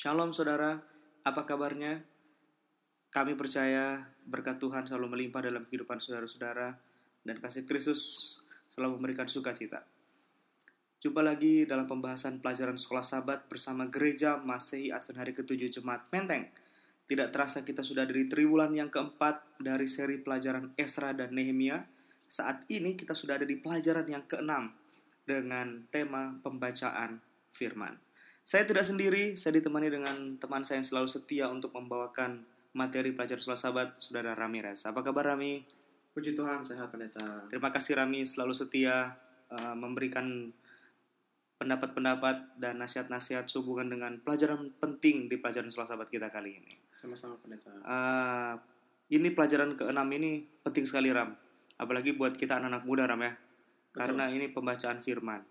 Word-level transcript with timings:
Shalom 0.00 0.32
saudara, 0.32 0.80
apa 1.28 1.44
kabarnya? 1.44 2.00
Kami 3.12 3.36
percaya 3.36 4.00
berkat 4.24 4.56
Tuhan 4.56 4.88
selalu 4.88 5.12
melimpah 5.12 5.44
dalam 5.44 5.68
kehidupan 5.68 6.00
saudara-saudara 6.00 6.72
dan 7.20 7.36
kasih 7.36 7.68
Kristus 7.68 8.00
selalu 8.72 8.96
memberikan 8.96 9.28
sukacita. 9.28 9.84
Jumpa 11.04 11.20
lagi 11.20 11.68
dalam 11.68 11.84
pembahasan 11.84 12.40
pelajaran 12.40 12.80
sekolah 12.80 13.04
sahabat 13.04 13.44
bersama 13.44 13.92
Gereja 13.92 14.40
Masehi 14.40 14.88
Advent 14.88 15.20
Hari 15.20 15.36
ke-7 15.36 15.68
Jemaat 15.68 16.08
Menteng. 16.08 16.48
Tidak 17.04 17.28
terasa 17.28 17.60
kita 17.60 17.84
sudah 17.84 18.08
dari 18.08 18.24
triwulan 18.24 18.72
yang 18.72 18.88
keempat 18.88 19.60
dari 19.60 19.84
seri 19.84 20.16
pelajaran 20.16 20.72
Esra 20.80 21.12
dan 21.12 21.36
Nehemia. 21.36 21.76
Saat 22.24 22.64
ini 22.72 22.96
kita 22.96 23.12
sudah 23.12 23.36
ada 23.36 23.44
di 23.44 23.60
pelajaran 23.60 24.08
yang 24.08 24.24
keenam 24.24 24.72
dengan 25.28 25.84
tema 25.92 26.40
pembacaan 26.40 27.20
firman. 27.52 28.09
Saya 28.44 28.66
tidak 28.66 28.82
sendiri, 28.82 29.38
saya 29.38 29.58
ditemani 29.62 29.88
dengan 29.88 30.16
teman 30.40 30.66
saya 30.66 30.82
yang 30.82 30.88
selalu 30.88 31.08
setia 31.08 31.46
untuk 31.46 31.70
membawakan 31.70 32.42
materi 32.74 33.14
pelajaran 33.14 33.42
sekolah 33.42 33.60
sahabat, 33.60 33.88
Saudara 33.98 34.34
Ramirez. 34.34 34.82
Apa 34.86 35.02
kabar 35.02 35.34
Rami? 35.34 35.62
Puji 36.10 36.34
Tuhan, 36.34 36.66
sehat 36.66 36.90
pendeta. 36.90 37.46
Terima 37.46 37.70
kasih 37.70 37.98
Rami 37.98 38.26
selalu 38.26 38.50
setia 38.50 39.14
uh, 39.50 39.74
memberikan 39.78 40.50
pendapat-pendapat 41.60 42.56
dan 42.56 42.80
nasihat-nasihat 42.80 43.46
sehubungan 43.46 43.92
dengan 43.92 44.16
pelajaran 44.18 44.72
penting 44.80 45.28
di 45.28 45.36
pelajaran 45.38 45.70
sekolah 45.70 45.92
sahabat 45.92 46.08
kita 46.10 46.32
kali 46.32 46.56
ini. 46.56 46.74
Sama-sama 46.98 47.36
pendeta. 47.38 47.70
Uh, 47.84 48.56
ini 49.12 49.28
pelajaran 49.30 49.76
keenam 49.76 50.08
ini 50.16 50.46
penting 50.64 50.88
sekali 50.88 51.12
Ram, 51.12 51.36
apalagi 51.76 52.16
buat 52.16 52.34
kita 52.34 52.58
anak-anak 52.58 52.82
muda 52.88 53.04
Ram 53.04 53.20
ya, 53.22 53.34
Betul. 53.36 53.98
karena 53.98 54.24
ini 54.32 54.46
pembacaan 54.50 54.98
firman 55.04 55.42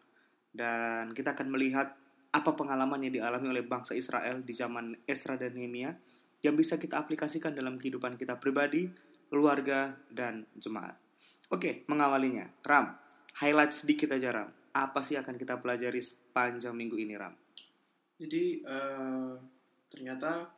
dan 0.56 1.14
kita 1.14 1.38
akan 1.38 1.48
melihat 1.54 1.94
apa 2.30 2.54
pengalaman 2.54 3.02
yang 3.02 3.14
dialami 3.22 3.50
oleh 3.50 3.64
bangsa 3.66 3.98
Israel 3.98 4.46
di 4.46 4.54
zaman 4.54 4.94
Esra 5.10 5.34
dan 5.34 5.58
Nehemia 5.58 5.98
yang 6.46 6.54
bisa 6.56 6.78
kita 6.78 7.02
aplikasikan 7.02 7.52
dalam 7.52 7.76
kehidupan 7.82 8.16
kita 8.16 8.38
pribadi, 8.38 8.88
keluarga, 9.28 9.98
dan 10.14 10.46
jemaat. 10.56 10.96
Oke, 11.50 11.84
mengawalinya. 11.90 12.46
Ram, 12.64 12.96
highlight 13.42 13.74
sedikit 13.74 14.14
aja 14.14 14.30
Ram. 14.32 14.50
Apa 14.72 15.02
sih 15.02 15.18
akan 15.18 15.36
kita 15.36 15.58
pelajari 15.58 16.00
sepanjang 16.00 16.78
minggu 16.78 16.96
ini 17.02 17.18
Ram? 17.18 17.34
Jadi 18.22 18.62
eh, 18.62 19.34
ternyata 19.90 20.54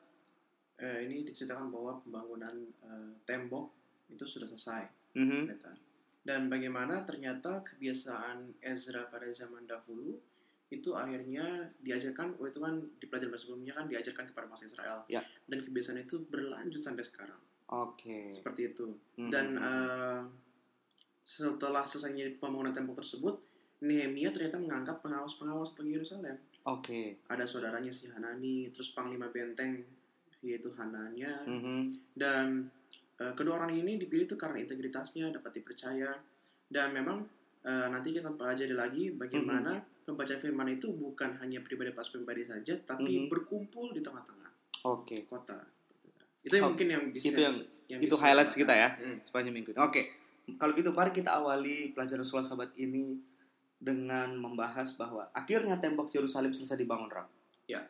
eh, 0.76 1.08
ini 1.08 1.24
diceritakan 1.24 1.72
bahwa 1.72 2.04
pembangunan 2.04 2.56
eh, 2.84 3.12
tembok 3.24 3.72
itu 4.12 4.28
sudah 4.28 4.50
selesai, 4.52 5.16
Mhm. 5.16 5.48
pendeta. 5.48 5.72
Dan 6.22 6.52
bagaimana 6.52 7.02
ternyata 7.08 7.66
kebiasaan 7.66 8.62
Ezra 8.62 9.10
pada 9.10 9.26
zaman 9.34 9.66
dahulu 9.66 10.20
itu 10.72 10.96
akhirnya 10.96 11.68
diajarkan, 11.84 12.40
oh 12.40 12.48
itu 12.48 12.64
kan 12.64 12.80
di 12.96 13.06
pelajaran 13.12 13.36
sebelumnya 13.36 13.76
kan 13.76 13.86
diajarkan 13.92 14.32
kepada 14.32 14.48
bangsa 14.48 14.72
Israel. 14.72 15.04
Ya. 15.12 15.20
Dan 15.44 15.68
kebiasaan 15.68 16.00
itu 16.00 16.24
berlanjut 16.32 16.80
sampai 16.80 17.04
sekarang. 17.04 17.36
Oke. 17.76 18.32
Seperti 18.32 18.72
itu. 18.72 18.88
Mhm. 19.20 19.28
Dan 19.28 19.48
eh, 19.60 20.22
setelah 21.28 21.84
selesainya 21.84 22.40
pembangunan 22.40 22.72
tembok 22.72 23.04
tersebut, 23.04 23.36
Nehemia 23.84 24.32
ternyata 24.32 24.62
mengangkat 24.62 25.04
pengawas-pengawas 25.04 25.76
untuk 25.76 25.92
Yerusalem. 25.92 26.40
Oke. 26.70 27.20
Ada 27.28 27.44
saudaranya 27.50 27.92
si 27.92 28.08
Hanani, 28.08 28.72
terus 28.72 28.96
panglima 28.96 29.28
benteng 29.28 29.84
yaitu 30.42 30.74
Hananya, 30.74 31.46
Mhm. 31.46 32.16
dan 32.18 32.72
eh, 33.22 33.34
kedua 33.38 33.62
orang 33.62 33.78
ini 33.78 34.02
dipilih 34.02 34.26
itu 34.26 34.34
karena 34.34 34.58
integritasnya 34.58 35.30
dapat 35.30 35.62
dipercaya 35.62 36.18
dan 36.66 36.90
memang 36.90 37.22
eh, 37.62 37.88
nanti 37.90 38.10
kita 38.12 38.34
pelajari 38.34 38.74
lagi 38.74 39.14
bagaimana 39.14 39.78
pembaca 40.02 40.34
firman 40.36 40.68
itu 40.68 40.90
bukan 40.92 41.38
hanya 41.38 41.62
pribadi 41.62 41.94
pas 41.94 42.10
pribadi 42.10 42.42
saja, 42.44 42.74
tapi 42.84 43.26
Mhm. 43.26 43.30
berkumpul 43.30 43.94
di 43.94 44.02
tengah-tengah 44.02 44.50
Oke. 44.90 45.30
kota. 45.30 45.62
Itu 46.42 46.58
yang 46.58 46.66
Oh, 46.66 46.70
mungkin 46.74 46.88
yang 46.90 47.04
bisa 47.14 47.30
itu 47.30 47.40
yang- 47.40 48.02
itu 48.02 48.10
bisa 48.10 48.24
highlights 48.26 48.58
kita 48.58 48.74
kita 48.74 48.74
ya. 48.74 48.90
Hmm. 48.98 49.18
sepanjang 49.22 49.54
minggu. 49.54 49.72
Oke, 49.78 50.10
kalau 50.58 50.74
gitu 50.74 50.90
mari 50.90 51.14
kita 51.14 51.38
awali 51.38 51.94
pelajaran 51.94 52.26
sekolah 52.26 52.42
sahabat 52.42 52.74
ini 52.76 53.22
dengan 53.78 54.34
membahas 54.38 54.98
bahwa 54.98 55.30
akhirnya 55.34 55.78
tembok 55.78 56.10
Yerusalem 56.10 56.54
selesai 56.54 56.78
dibangun, 56.78 57.10
Ram. 57.10 57.30
Ya. 57.70 57.86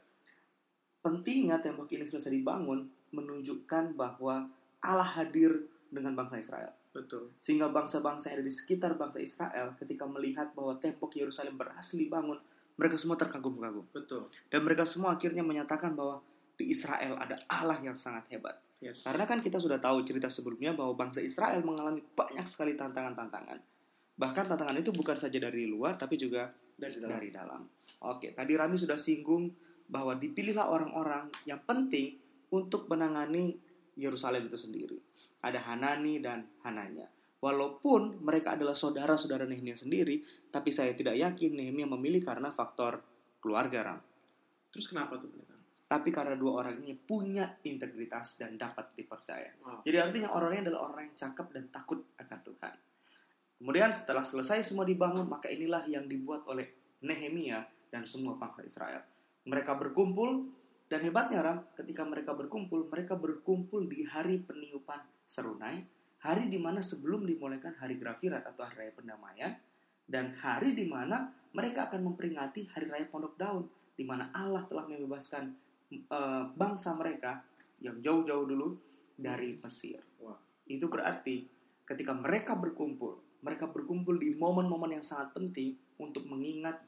Pentingnya 1.02 1.58
tembok 1.60 1.90
ini 1.92 2.06
selesai 2.06 2.30
dibangun 2.30 2.86
menunjukkan 3.12 3.96
bahwa 3.96 4.48
Allah 4.80 5.10
hadir 5.18 5.68
dengan 5.90 6.14
bangsa 6.14 6.38
Israel. 6.38 6.72
Betul. 6.92 7.32
Sehingga 7.40 7.72
bangsa-bangsa 7.72 8.32
yang 8.32 8.44
ada 8.44 8.46
di 8.46 8.54
sekitar 8.54 9.00
bangsa 9.00 9.24
Israel 9.24 9.76
ketika 9.80 10.04
melihat 10.08 10.52
bahwa 10.52 10.76
tembok 10.78 11.16
Yerusalem 11.16 11.56
berhasil 11.56 11.96
dibangun, 11.96 12.40
mereka 12.76 13.00
semua 13.00 13.16
terkagum-kagum. 13.16 13.88
Betul. 13.96 14.28
Dan 14.52 14.68
mereka 14.68 14.84
semua 14.84 15.16
akhirnya 15.16 15.44
menyatakan 15.44 15.96
bahwa 15.96 16.20
di 16.60 16.70
Israel 16.72 17.16
ada 17.18 17.40
Allah 17.48 17.80
yang 17.80 17.96
sangat 17.96 18.28
hebat. 18.30 18.60
Yes. 18.84 19.06
Karena 19.06 19.24
kan 19.30 19.40
kita 19.40 19.62
sudah 19.62 19.78
tahu 19.78 20.04
cerita 20.04 20.28
sebelumnya 20.28 20.74
bahwa 20.74 20.98
bangsa 20.98 21.22
Israel 21.22 21.62
mengalami 21.64 22.02
banyak 22.02 22.44
sekali 22.50 22.74
tantangan-tantangan. 22.76 23.62
Bahkan 24.18 24.46
tantangan 24.52 24.78
itu 24.78 24.92
bukan 24.92 25.16
saja 25.16 25.38
dari 25.38 25.70
luar, 25.70 25.96
tapi 25.96 26.18
juga 26.18 26.52
dari 26.76 26.98
dalam. 26.98 27.12
dari 27.14 27.30
dalam. 27.30 27.62
Oke, 28.10 28.34
tadi 28.34 28.58
Rami 28.58 28.76
sudah 28.76 28.98
singgung 28.98 29.54
bahwa 29.86 30.18
dipilihlah 30.18 30.66
orang-orang 30.66 31.30
yang 31.46 31.62
penting 31.62 32.18
untuk 32.50 32.90
menangani 32.90 33.62
Yerusalem 33.96 34.48
itu 34.48 34.58
sendiri. 34.58 34.98
Ada 35.44 35.60
Hanani 35.72 36.22
dan 36.24 36.48
Hananya. 36.64 37.08
Walaupun 37.42 38.22
mereka 38.22 38.54
adalah 38.54 38.78
saudara-saudara 38.78 39.50
Nehemia 39.50 39.74
sendiri, 39.74 40.22
tapi 40.54 40.70
saya 40.70 40.94
tidak 40.94 41.18
yakin 41.18 41.58
Nehemia 41.58 41.90
memilih 41.90 42.22
karena 42.22 42.54
faktor 42.54 43.02
keluarga 43.42 43.82
Ram. 43.82 44.00
Terus 44.70 44.86
kenapa 44.86 45.18
tuh? 45.18 45.34
Tapi 45.92 46.08
karena 46.08 46.40
dua 46.40 46.64
orang 46.64 46.80
ini 46.86 46.96
punya 46.96 47.60
integritas 47.68 48.40
dan 48.40 48.56
dapat 48.56 48.96
dipercaya. 48.96 49.52
Wow. 49.60 49.84
Jadi 49.84 49.98
artinya 50.00 50.30
orangnya 50.32 50.72
adalah 50.72 50.94
orang 50.94 51.12
yang 51.12 51.18
cakep 51.20 51.48
dan 51.52 51.66
takut 51.68 52.00
akan 52.16 52.40
Tuhan. 52.48 52.74
Kemudian 53.60 53.92
setelah 53.92 54.24
selesai 54.24 54.72
semua 54.72 54.88
dibangun, 54.88 55.28
maka 55.28 55.52
inilah 55.52 55.84
yang 55.92 56.08
dibuat 56.08 56.48
oleh 56.48 56.72
Nehemia 57.04 57.68
dan 57.92 58.08
semua 58.08 58.40
bangsa 58.40 58.64
Israel. 58.64 59.04
Mereka 59.44 59.76
berkumpul 59.76 60.48
dan 60.92 61.08
hebatnya 61.08 61.40
Ram, 61.40 61.64
ketika 61.80 62.04
mereka 62.04 62.36
berkumpul, 62.36 62.92
mereka 62.92 63.16
berkumpul 63.16 63.88
di 63.88 64.04
hari 64.04 64.44
peniupan 64.44 65.00
serunai, 65.24 65.88
hari 66.20 66.52
di 66.52 66.60
mana 66.60 66.84
sebelum 66.84 67.24
dimulaikan 67.24 67.80
hari 67.80 67.96
Grafirat 67.96 68.44
atau 68.44 68.68
hari 68.68 68.92
raya 68.92 68.94
pendamaian, 69.00 69.56
dan 70.04 70.36
hari 70.36 70.76
di 70.76 70.84
mana 70.92 71.32
mereka 71.56 71.88
akan 71.88 72.12
memperingati 72.12 72.68
hari 72.76 72.92
raya 72.92 73.08
Pondok 73.08 73.40
Daun, 73.40 73.72
di 73.96 74.04
mana 74.04 74.36
Allah 74.36 74.68
telah 74.68 74.84
membebaskan 74.84 75.56
eh, 75.96 76.44
bangsa 76.60 76.92
mereka 77.00 77.40
yang 77.80 77.96
jauh-jauh 78.04 78.44
dulu 78.44 78.76
dari 79.16 79.56
Mesir. 79.64 80.04
Wah. 80.20 80.36
Itu 80.68 80.92
berarti 80.92 81.48
ketika 81.88 82.12
mereka 82.12 82.60
berkumpul, 82.60 83.40
mereka 83.40 83.72
berkumpul 83.72 84.20
di 84.20 84.36
momen-momen 84.36 85.00
yang 85.00 85.06
sangat 85.08 85.32
penting 85.32 85.72
untuk 86.04 86.28
mengingat 86.28 86.84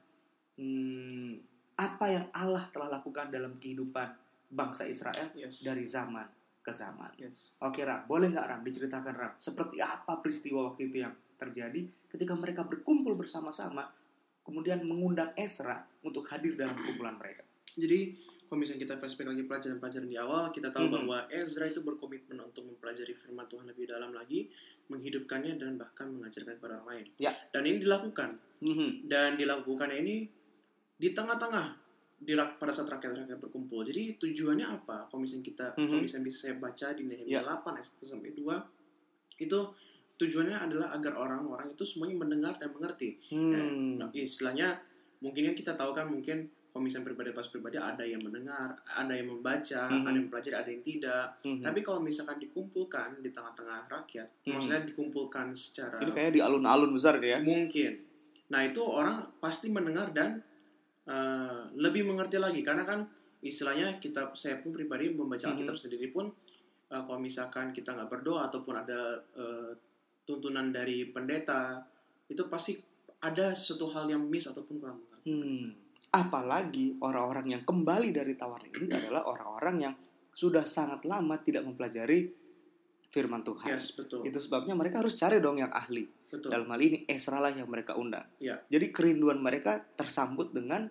hmm, 0.60 1.53
apa 1.76 2.06
yang 2.08 2.26
Allah 2.32 2.70
telah 2.70 2.90
lakukan 2.90 3.30
dalam 3.30 3.58
kehidupan 3.58 4.08
bangsa 4.50 4.86
Israel 4.86 5.34
Yes. 5.34 5.62
dari 5.62 5.82
zaman 5.84 6.26
ke 6.62 6.72
zaman. 6.72 7.12
Yes. 7.18 7.52
Oke 7.60 7.84
Ram, 7.84 8.06
boleh 8.06 8.30
nggak 8.30 8.46
Ram 8.46 8.62
diceritakan 8.62 9.14
Ram 9.14 9.34
seperti 9.38 9.82
apa 9.82 10.22
peristiwa 10.22 10.72
waktu 10.72 10.88
itu 10.88 11.02
yang 11.02 11.12
terjadi 11.36 11.84
ketika 12.08 12.34
mereka 12.38 12.62
berkumpul 12.64 13.18
bersama-sama 13.18 13.90
kemudian 14.44 14.84
mengundang 14.84 15.34
Esra 15.34 15.82
untuk 16.04 16.24
hadir 16.30 16.54
dalam 16.54 16.76
kumpulan 16.78 17.16
mereka. 17.16 17.44
Jadi 17.74 18.16
kalau 18.46 18.62
misalnya 18.62 18.86
kita 18.86 18.96
flashback 19.02 19.28
lagi 19.34 19.44
pelajaran-pelajaran 19.50 20.06
di 20.06 20.18
awal, 20.20 20.54
kita 20.54 20.70
tahu 20.70 20.86
Mhm. 20.86 20.94
bahwa 20.94 21.18
Ezra 21.28 21.66
itu 21.66 21.82
berkomitmen 21.82 22.38
untuk 22.38 22.70
mempelajari 22.70 23.18
firman 23.18 23.50
Tuhan 23.50 23.66
lebih 23.66 23.90
dalam 23.90 24.14
lagi, 24.14 24.46
menghidupkannya 24.94 25.58
dan 25.58 25.74
bahkan 25.74 26.12
mengajarkan 26.12 26.62
kepada 26.62 26.78
orang 26.78 26.88
lain. 26.94 27.06
Ya. 27.18 27.34
Dan 27.50 27.66
ini 27.66 27.82
dilakukan. 27.82 28.38
Mhm. 28.62 29.10
Dan 29.10 29.42
dilakukannya 29.42 29.98
ini 29.98 30.16
di 30.94 31.12
tengah-tengah 31.12 31.82
di 32.24 32.34
rak- 32.34 32.56
pada 32.56 32.72
saat 32.72 32.88
rakyat-rakyat 32.88 33.36
berkumpul. 33.36 33.84
Jadi 33.84 34.16
tujuannya 34.16 34.64
apa? 34.64 35.12
Misalnya 35.14 35.44
kita, 35.44 35.66
Mhm. 35.76 35.88
kalau 35.92 36.00
misalnya 36.00 36.26
bisa 36.26 36.38
saya 36.42 36.56
baca 36.56 36.88
di 36.96 37.04
Nehemia 37.04 37.28
Ya. 37.28 37.42
8 37.44 37.76
ayat 37.76 37.88
1 37.92 38.08
sampai 38.08 38.32
2, 38.32 38.64
itu 39.36 39.60
tujuannya 40.16 40.56
adalah 40.56 40.96
agar 40.96 41.20
orang-orang 41.20 41.72
itu 41.72 41.84
semuanya 41.84 42.16
mendengar 42.16 42.56
dan 42.56 42.72
mengerti. 42.72 43.20
Hmm. 43.28 44.00
Nah, 44.00 44.08
istilahnya 44.14 44.80
mungkin 45.20 45.52
yang 45.52 45.58
kita 45.58 45.76
tahu 45.76 45.92
kan 45.92 46.08
mungkin 46.08 46.48
komisan 46.70 47.04
pribadi 47.04 47.30
pas 47.30 47.46
pribadi 47.46 47.78
ada 47.78 48.02
yang 48.02 48.18
mendengar, 48.18 48.72
ada 48.88 49.14
yang 49.14 49.30
membaca, 49.30 49.86
Mhm. 49.86 50.02
ada 50.02 50.16
yang 50.16 50.26
mempelajari, 50.26 50.56
ada 50.56 50.70
yang 50.70 50.82
tidak. 50.82 51.26
Mhm. 51.44 51.62
Tapi 51.62 51.80
kalau 51.82 52.00
misalkan 52.00 52.40
dikumpulkan 52.40 53.20
di 53.20 53.30
tengah-tengah 53.30 53.86
rakyat, 53.86 54.28
Mhm. 54.42 54.52
maksudnya 54.54 54.82
dikumpulkan 54.82 55.54
secara 55.54 56.00
Ini 56.00 56.10
kayaknya 56.10 56.34
di 56.34 56.42
alun-alun 56.42 56.90
besar 56.90 57.20
ya. 57.20 57.38
mungkin. 57.38 58.00
Nah 58.48 58.64
itu 58.64 58.80
orang 58.80 59.38
pasti 59.38 59.70
mendengar 59.70 60.10
dan 60.10 60.42
eh, 61.08 61.62
lebih 61.76 62.08
mengerti 62.08 62.40
lagi 62.40 62.64
karena 62.64 62.84
kan 62.88 63.06
istilahnya 63.44 64.00
kita 64.00 64.32
saya 64.40 64.64
pun 64.64 64.72
pribadi 64.72 65.12
membaca 65.12 65.52
Mhm. 65.52 65.52
Alkitab 65.56 65.76
sendiri 65.76 66.08
pun 66.10 66.32
eh, 66.90 67.02
kalau 67.04 67.20
misalkan 67.20 67.76
kita 67.76 67.92
nggak 67.92 68.10
berdoa 68.10 68.48
ataupun 68.48 68.76
ada 68.78 69.20
eh, 69.36 69.72
tuntunan 70.24 70.72
dari 70.72 71.12
pendeta 71.12 71.84
itu 72.32 72.48
pasti 72.48 72.80
ada 73.20 73.52
suatu 73.56 73.88
hal 73.92 74.08
yang 74.08 74.24
miss 74.28 74.48
ataupun 74.48 74.76
kurang 74.80 75.00
mengerti. 75.04 75.32
Hmm. 75.32 75.68
Apalagi 76.14 77.00
orang-orang 77.02 77.58
yang 77.58 77.64
kembali 77.64 78.14
dari 78.14 78.36
tawanan 78.36 78.70
ini 78.70 78.92
adalah 78.92 79.26
orang-orang 79.26 79.76
yang 79.80 79.94
sudah 80.34 80.64
sangat 80.68 81.04
lama 81.08 81.40
tidak 81.42 81.64
mempelajari 81.66 82.30
firman 83.10 83.42
Tuhan. 83.46 83.70
Yes, 83.78 83.94
betul. 83.94 84.26
Itu 84.26 84.42
sebabnya 84.42 84.74
mereka 84.74 85.02
harus 85.02 85.14
cari 85.14 85.38
dong 85.38 85.62
yang 85.62 85.70
ahli. 85.70 86.06
Betul. 86.34 86.50
Dalam 86.50 86.66
hal 86.74 86.82
ini 86.82 86.98
Esra 87.06 87.38
lah 87.38 87.54
yang 87.54 87.70
mereka 87.70 87.94
undang. 87.94 88.26
Ya. 88.42 88.58
Jadi 88.66 88.90
kerinduan 88.90 89.38
mereka 89.38 89.86
tersambut 89.94 90.50
dengan 90.50 90.90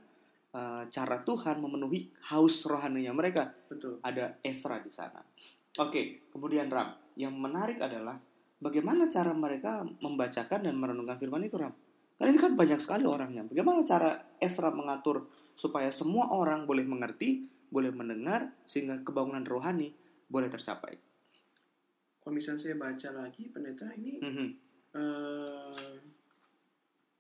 uh, 0.55 0.87
cara 0.87 1.27
Tuhan 1.27 1.59
memenuhi 1.59 2.15
haus 2.31 2.62
rohaninya 2.62 3.11
mereka. 3.11 3.50
Betul. 3.67 3.99
Ada 4.06 4.39
Esra 4.47 4.79
di 4.79 4.94
sana. 4.94 5.19
Oke, 5.83 6.31
kemudian 6.31 6.71
Ram, 6.71 6.94
yang 7.19 7.35
menarik 7.35 7.83
adalah 7.83 8.23
bagaimana 8.62 9.11
cara 9.11 9.35
mereka 9.35 9.83
membacakan 9.83 10.62
dan 10.62 10.79
merenungkan 10.79 11.19
firman 11.19 11.43
itu 11.43 11.59
Ram. 11.59 11.75
Karena 12.15 12.39
ini 12.39 12.39
kan 12.39 12.55
banyak 12.55 12.79
sekali 12.79 13.03
orangnya. 13.03 13.43
Bagaimana 13.43 13.83
cara 13.83 14.39
Esra 14.39 14.71
mengatur 14.71 15.27
supaya 15.59 15.91
semua 15.91 16.31
orang 16.31 16.71
boleh 16.71 16.87
mengerti, 16.87 17.50
boleh 17.67 17.91
mendengar, 17.91 18.55
sehingga 18.62 19.03
kebangunan 19.03 19.43
rohani 19.43 19.91
boleh 20.31 20.47
tercapai. 20.47 20.94
Kalau 22.23 22.39
misalnya 22.39 22.62
saya 22.62 22.77
baca 22.79 23.09
lagi, 23.11 23.50
pendeta 23.50 23.91
ini 23.99 24.23
Mhm. 24.23 24.62
Eh, 24.93 25.93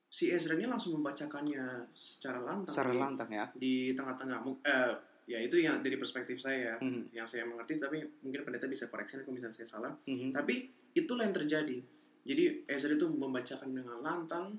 si 0.06 0.28
Ezra 0.28 0.52
ini 0.54 0.68
langsung 0.68 0.96
membacakannya 0.96 1.88
secara 1.92 2.40
lantang. 2.40 2.72
Secara 2.72 2.92
lantang 2.92 3.30
ya. 3.32 3.46
Di 3.52 3.96
tengah-tengah. 3.96 4.38
Eh, 4.60 4.92
ya 5.24 5.38
itu 5.40 5.56
yang 5.56 5.80
dari 5.80 5.96
perspektif 5.96 6.36
saya 6.36 6.74
ya, 6.74 6.76
Mhm. 6.78 7.10
yang 7.10 7.24
saya 7.24 7.48
mengerti. 7.48 7.80
Tapi 7.80 7.98
mungkin 8.20 8.44
pendeta 8.44 8.68
bisa 8.68 8.86
koreksi 8.86 9.16
kalau 9.18 9.32
misalnya 9.32 9.56
saya 9.56 9.68
salah. 9.68 9.92
Mhm. 10.04 10.30
Tapi 10.30 10.54
itulah 10.92 11.24
yang 11.24 11.32
terjadi. 11.32 11.78
Jadi 12.22 12.42
Ezra 12.66 12.92
itu 12.92 13.08
membacakan 13.08 13.70
dengan 13.72 13.98
lantang 14.00 14.58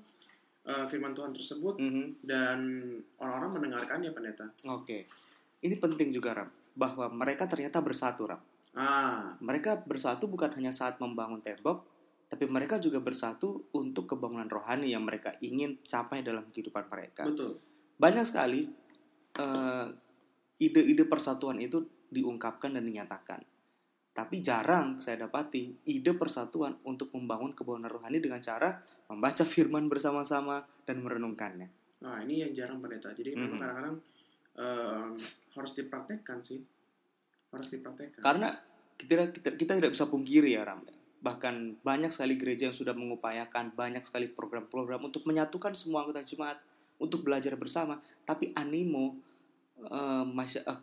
eh, 0.64 0.86
firman 0.88 1.12
Tuhan 1.12 1.28
tersebut 1.28 1.76
Mhm. 1.76 2.24
dan 2.24 2.58
orang-orang 3.20 3.60
mendengarkannya 3.60 4.16
pendeta. 4.16 4.48
Oke. 4.64 5.04
Ini 5.60 5.76
penting 5.76 6.08
juga 6.08 6.32
Ram, 6.32 6.48
bahwa 6.72 7.04
mereka 7.12 7.44
ternyata 7.44 7.84
bersatu 7.84 8.24
Ram. 8.24 8.40
Ah, 8.72 9.36
Mereka 9.38 9.84
bersatu 9.84 10.24
bukan 10.24 10.48
hanya 10.56 10.72
saat 10.72 10.96
membangun 10.96 11.38
tembok, 11.38 11.84
tapi 12.34 12.50
mereka 12.50 12.82
juga 12.82 12.98
bersatu 12.98 13.70
untuk 13.78 14.10
kebangunan 14.10 14.50
rohani 14.50 14.90
yang 14.90 15.06
mereka 15.06 15.38
ingin 15.38 15.78
capai 15.86 16.26
dalam 16.26 16.50
kehidupan 16.50 16.90
mereka. 16.90 17.22
betul. 17.30 17.62
Banyak 17.94 18.26
sekali 18.26 18.66
eh, 19.38 19.86
ide-ide 20.58 21.06
persatuan 21.06 21.62
itu 21.62 21.86
diungkapkan 22.10 22.74
dan 22.74 22.82
dinyatakan. 22.82 23.38
Tapi 24.10 24.42
jarang 24.42 24.98
saya 24.98 25.30
dapati 25.30 25.86
ide 25.86 26.10
persatuan 26.18 26.74
untuk 26.82 27.14
membangun 27.14 27.54
kebangunan 27.54 27.86
rohani 27.86 28.18
dengan 28.18 28.42
cara 28.42 28.82
membaca 29.06 29.46
firman 29.54 29.86
bersama-sama 29.86 30.66
dan 30.82 31.06
merenungkannya. 31.06 31.70
Nah, 32.02 32.18
ini 32.26 32.42
yang 32.42 32.50
jarang 32.50 32.82
pendeta. 32.82 33.14
Jadi 33.14 33.38
memang 33.38 33.54
Mhm. 33.54 33.62
kadang-kadang 33.62 33.96
em, 34.58 35.10
harus 35.54 35.72
dipraktekkan 35.78 36.38
sih. 36.42 36.58
Harus 37.54 37.70
dipraktekkan. 37.70 38.22
Karena 38.26 38.50
kita, 38.98 39.30
kita, 39.30 39.54
kita 39.54 39.72
tidak 39.78 39.94
bisa 39.94 40.10
pungkiri 40.10 40.58
ya 40.58 40.66
Ram. 40.66 40.82
Bahkan 41.24 41.80
banyak 41.80 42.12
sekali 42.12 42.36
gereja 42.36 42.68
yang 42.68 42.76
sudah 42.76 42.92
mengupayakan 42.92 43.72
banyak 43.72 44.04
sekali 44.04 44.28
program-program 44.28 45.08
untuk 45.08 45.24
menyatukan 45.24 45.72
semua 45.72 46.04
anggota 46.04 46.20
jemaat 46.20 46.60
untuk 47.00 47.24
belajar 47.24 47.56
bersama. 47.56 48.04
Tapi 48.28 48.52
animo 48.52 49.16
eh, 49.80 50.24
masya- 50.28 50.68
eh, 50.68 50.80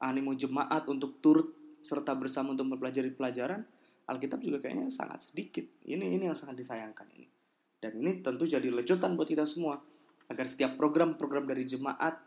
animo 0.00 0.32
jemaat 0.32 0.88
untuk 0.88 1.20
turut 1.20 1.52
serta 1.84 2.16
bersama 2.16 2.56
untuk 2.56 2.72
mempelajari 2.72 3.12
pelajaran 3.12 3.68
Alkitab 4.08 4.42
juga 4.42 4.58
kayaknya 4.58 4.90
sangat 4.90 5.30
sedikit. 5.30 5.62
Ini 5.86 6.18
ini 6.18 6.26
yang 6.26 6.34
sangat 6.34 6.58
disayangkan 6.58 7.06
ini. 7.14 7.28
Dan 7.78 7.98
ini 8.02 8.22
tentu 8.22 8.46
jadi 8.46 8.66
lecutan 8.70 9.14
buat 9.14 9.26
kita 9.26 9.46
semua 9.46 9.78
agar 10.30 10.46
setiap 10.46 10.78
program-program 10.78 11.46
dari 11.46 11.66
jemaat 11.66 12.18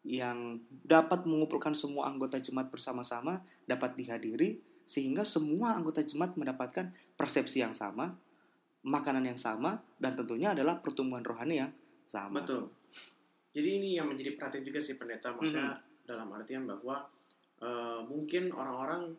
yang 0.00 0.62
dapat 0.70 1.28
mengumpulkan 1.28 1.76
semua 1.76 2.08
anggota 2.08 2.40
jemaat 2.40 2.72
bersama-sama 2.72 3.44
dapat 3.68 4.00
dihadiri 4.00 4.62
sehingga 4.90 5.22
semua 5.22 5.78
anggota 5.78 6.02
jemaat 6.02 6.34
mendapatkan 6.34 6.90
persepsi 7.14 7.62
yang 7.62 7.70
sama, 7.70 8.10
makanan 8.82 9.22
yang 9.22 9.38
sama 9.38 9.78
dan 10.02 10.18
tentunya 10.18 10.50
adalah 10.50 10.82
pertumbuhan 10.82 11.22
rohani 11.22 11.62
yang 11.62 11.70
sama. 12.10 12.42
Betul. 12.42 12.66
Jadi 13.54 13.68
ini 13.70 13.88
yang 13.94 14.10
menjadi 14.10 14.34
perhatian 14.34 14.66
juga 14.66 14.82
sih 14.82 14.98
pendeta. 14.98 15.30
Maksudnya 15.30 15.78
Mhm. 15.78 16.10
dalam 16.10 16.28
artian 16.34 16.66
bahwa 16.66 17.06
eh, 17.60 18.00
mungkin 18.08 18.56
orang-orang 18.56 19.12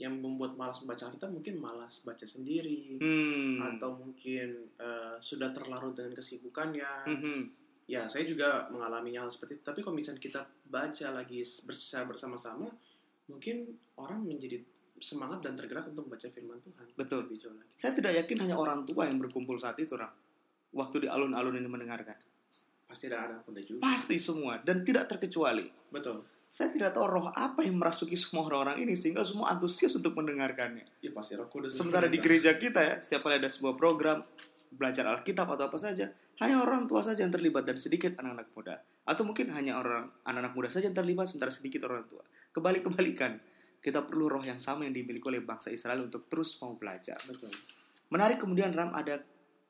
yang 0.00 0.16
membuat 0.16 0.56
malas 0.56 0.80
membaca 0.80 1.12
Alkitab 1.12 1.28
mungkin 1.28 1.60
malas 1.60 2.00
baca 2.00 2.24
sendiri 2.24 2.96
Hmm. 2.96 3.60
atau 3.60 4.00
mungkin 4.00 4.64
eh, 4.80 5.14
sudah 5.20 5.52
terlarut 5.52 5.92
dengan 5.92 6.16
kesibukannya. 6.16 6.90
Mhm. 7.04 7.40
Ya, 7.84 8.08
saya 8.08 8.24
juga 8.24 8.64
mengalami 8.72 9.12
hal 9.12 9.28
seperti 9.28 9.60
itu. 9.60 9.64
Tapi 9.66 9.84
kalau 9.84 9.92
misalnya 9.92 10.24
kita 10.24 10.40
baca 10.72 11.06
lagi 11.12 11.44
bersama 11.68 12.16
bersama-sama, 12.16 12.72
mungkin 13.28 13.76
orang 14.00 14.24
menjadi 14.24 14.64
semangat 15.00 15.40
dan 15.40 15.56
tergerak 15.56 15.88
untuk 15.88 16.06
membaca 16.06 16.28
firman 16.28 16.60
Tuhan. 16.60 16.86
Betul. 16.94 17.26
Lebih 17.26 17.38
jauh 17.40 17.56
lagi. 17.56 17.72
Saya 17.74 17.92
tidak 17.96 18.12
yakin 18.24 18.36
hanya 18.46 18.56
orang 18.60 18.84
tua 18.84 19.08
yang 19.08 19.16
berkumpul 19.16 19.56
saat 19.56 19.80
itu, 19.80 19.96
Ram. 19.96 20.12
Waktu 20.70 21.04
di 21.04 21.08
alun-alun 21.10 21.56
ini 21.56 21.66
mendengarkan. 21.66 22.14
Pasti 22.86 23.10
ada 23.10 23.26
anak 23.26 23.46
muda 23.46 23.60
juga. 23.62 23.80
Pasti 23.82 24.20
semua 24.20 24.58
dan 24.62 24.82
tidak 24.86 25.10
terkecuali. 25.10 25.66
Betul. 25.90 26.22
Saya 26.50 26.74
tidak 26.74 26.90
tahu 26.90 27.06
roh 27.06 27.30
apa 27.30 27.62
yang 27.62 27.78
merasuki 27.78 28.18
semua 28.18 28.42
orang-orang 28.50 28.82
ini 28.82 28.98
sehingga 28.98 29.22
semua 29.22 29.54
antusias 29.54 29.94
untuk 29.94 30.18
mendengarkannya. 30.18 30.82
Ya 30.98 31.14
pasti 31.14 31.38
Roh 31.38 31.46
Kudus. 31.46 31.78
Sementara 31.78 32.10
di 32.10 32.18
gereja 32.18 32.58
kita 32.58 32.82
ya, 32.82 32.94
setiap 32.98 33.22
kali 33.22 33.38
ada 33.38 33.46
sebuah 33.46 33.78
program 33.78 34.26
belajar 34.74 35.06
Alkitab 35.06 35.46
atau 35.46 35.70
apa 35.70 35.78
saja, 35.78 36.10
hanya 36.42 36.62
orang 36.62 36.90
tua 36.90 37.06
saja 37.06 37.22
yang 37.22 37.30
terlibat 37.30 37.62
dan 37.62 37.78
sedikit 37.78 38.18
anak-anak 38.18 38.50
muda. 38.50 38.74
Atau 39.06 39.22
mungkin 39.22 39.54
hanya 39.54 39.78
orang 39.78 40.10
anak-anak 40.26 40.52
muda 40.58 40.68
saja 40.74 40.90
yang 40.90 40.98
terlibat 40.98 41.30
sementara 41.30 41.54
sedikit 41.54 41.86
orang 41.86 42.02
tua. 42.10 42.26
Kebalik-kebalikan, 42.50 43.38
kita 43.80 44.04
perlu 44.04 44.28
roh 44.28 44.44
yang 44.44 44.60
sama 44.60 44.84
yang 44.84 44.92
dimiliki 44.92 45.24
oleh 45.24 45.40
bangsa 45.40 45.72
Israel 45.72 46.04
untuk 46.04 46.28
terus 46.28 46.60
mau 46.60 46.76
belajar. 46.76 47.16
Betul. 47.24 47.48
Menarik 48.12 48.36
kemudian 48.36 48.70
Ram 48.76 48.92
ada 48.92 49.24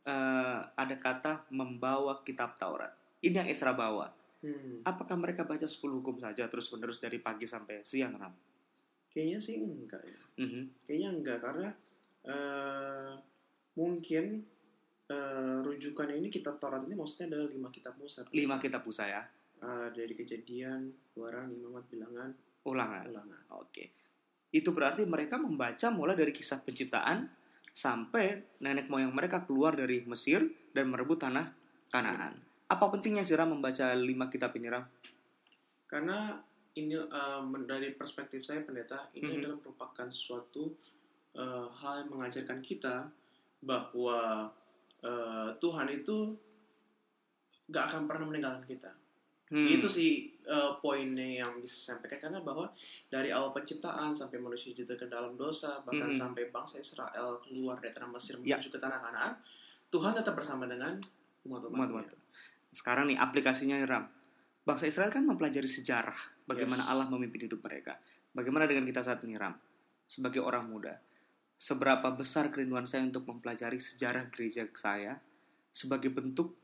eh, 0.04 0.60
ada 0.66 0.96
kata 0.98 1.46
membawa 1.54 2.26
kitab 2.26 2.58
Taurat. 2.58 2.90
Ini 3.22 3.46
yang 3.46 3.48
Esra 3.48 3.70
bawa. 3.70 4.10
Hmm. 4.40 4.82
Apakah 4.82 5.20
mereka 5.20 5.44
baca 5.44 5.68
10 5.68 5.78
hukum 5.78 6.16
saja 6.16 6.48
terus 6.48 6.72
menerus 6.72 6.98
dari 6.98 7.20
pagi 7.20 7.46
sampai 7.46 7.86
siang 7.86 8.18
Ram? 8.18 8.34
Kayaknya 9.12 9.38
sih 9.38 9.56
enggak 9.62 10.02
ya. 10.02 10.20
Mhm. 10.42 10.62
Kayaknya 10.86 11.08
enggak 11.14 11.38
karena 11.44 11.68
eh, 12.26 13.12
mungkin 13.78 14.24
eh, 15.06 15.56
rujukan 15.62 16.08
ini 16.10 16.26
kitab 16.32 16.58
Taurat 16.58 16.82
ini 16.82 16.98
maksudnya 16.98 17.30
adalah 17.30 17.46
lima 17.46 17.68
kitab 17.70 17.94
Musa. 17.94 18.26
Lima 18.34 18.56
kitab 18.58 18.82
Musa 18.82 19.06
ya. 19.06 19.22
Eh, 19.60 19.88
dari 19.92 20.14
kejadian, 20.16 20.88
Keluaran, 21.12 21.52
Imamat, 21.52 21.84
Bilangan, 21.92 22.30
Ulangan. 22.64 23.04
Ulangan. 23.08 23.42
Oke. 23.56 23.99
Itu 24.50 24.74
berarti 24.74 25.06
mereka 25.06 25.38
membaca 25.38 25.88
mulai 25.94 26.18
dari 26.18 26.34
kisah 26.34 26.58
penciptaan 26.62 27.30
sampai 27.70 28.58
nenek 28.58 28.90
moyang 28.90 29.14
mereka 29.14 29.46
keluar 29.46 29.78
dari 29.78 30.02
Mesir 30.02 30.42
dan 30.74 30.90
merebut 30.90 31.22
tanah 31.22 31.54
Kanaan. 31.90 32.34
Apa 32.70 32.86
pentingnya 32.90 33.26
sih 33.26 33.34
Ram 33.34 33.50
membaca 33.54 33.94
lima 33.98 34.30
kitab 34.30 34.54
ini 34.54 34.70
Ram? 34.70 34.86
Karena 35.90 36.38
ini 36.78 36.94
men- 37.50 37.66
dari 37.66 37.90
perspektif 37.98 38.46
saya 38.46 38.62
pendeta 38.62 39.10
ini 39.18 39.26
Mhm. 39.26 39.38
adalah 39.42 39.58
merupakan 39.58 40.08
suatu 40.10 40.70
eh, 41.30 41.66
hal 41.78 42.02
yang 42.02 42.10
mengajarkan 42.10 42.58
kita 42.58 43.06
bahwa 43.62 44.50
eh, 45.00 45.48
Tuhan 45.62 45.88
itu 45.94 46.34
gak 47.70 47.86
akan 47.86 48.02
pernah 48.10 48.26
meninggalkan 48.26 48.66
kita. 48.66 48.90
Hmm. 49.50 49.66
Itu 49.66 49.90
sih 49.90 50.30
eh, 50.40 50.72
poinnya 50.78 51.42
yang 51.42 51.58
disampaikan 51.58 52.18
karena 52.26 52.38
bahwa 52.42 52.70
dari 53.06 53.30
awal 53.30 53.50
penciptaan 53.50 54.14
sampai 54.14 54.38
manusia 54.38 54.70
jatuh 54.70 54.94
ke 54.94 55.06
dalam 55.06 55.34
dosa 55.34 55.82
bahkan 55.82 56.10
Mhm. 56.10 56.18
sampai 56.18 56.50
bangsa 56.50 56.78
Israel 56.78 57.38
keluar 57.42 57.78
dari 57.78 57.90
tanah 57.90 58.10
Mesir 58.10 58.38
Ya. 58.42 58.58
menuju 58.58 58.70
ke 58.70 58.78
tanah 58.78 58.98
Kanaan, 58.98 59.34
Tuhan 59.90 60.14
tetap 60.14 60.34
bersama 60.34 60.66
dengan. 60.66 60.98
Umat-umat. 61.46 62.14
Sekarang 62.70 63.10
nih 63.10 63.18
aplikasinya 63.18 63.78
Ram. 63.86 64.06
Bangsa 64.62 64.86
Israel 64.86 65.10
kan 65.10 65.26
mempelajari 65.26 65.66
sejarah 65.66 66.18
bagaimana 66.46 66.86
Yes. 66.86 66.90
Allah 66.94 67.06
memimpin 67.10 67.46
hidup 67.50 67.58
mereka. 67.62 67.98
Bagaimana 68.30 68.70
dengan 68.70 68.86
kita 68.86 69.02
saat 69.02 69.22
ini 69.26 69.34
Ram? 69.34 69.58
Sebagai 70.06 70.42
orang 70.42 70.66
muda, 70.66 70.98
seberapa 71.54 72.06
besar 72.14 72.50
kerinduan 72.54 72.86
saya 72.86 73.02
untuk 73.02 73.26
mempelajari 73.26 73.78
sejarah 73.78 74.30
gereja 74.30 74.66
saya 74.74 75.18
sebagai 75.70 76.10
bentuk 76.10 76.54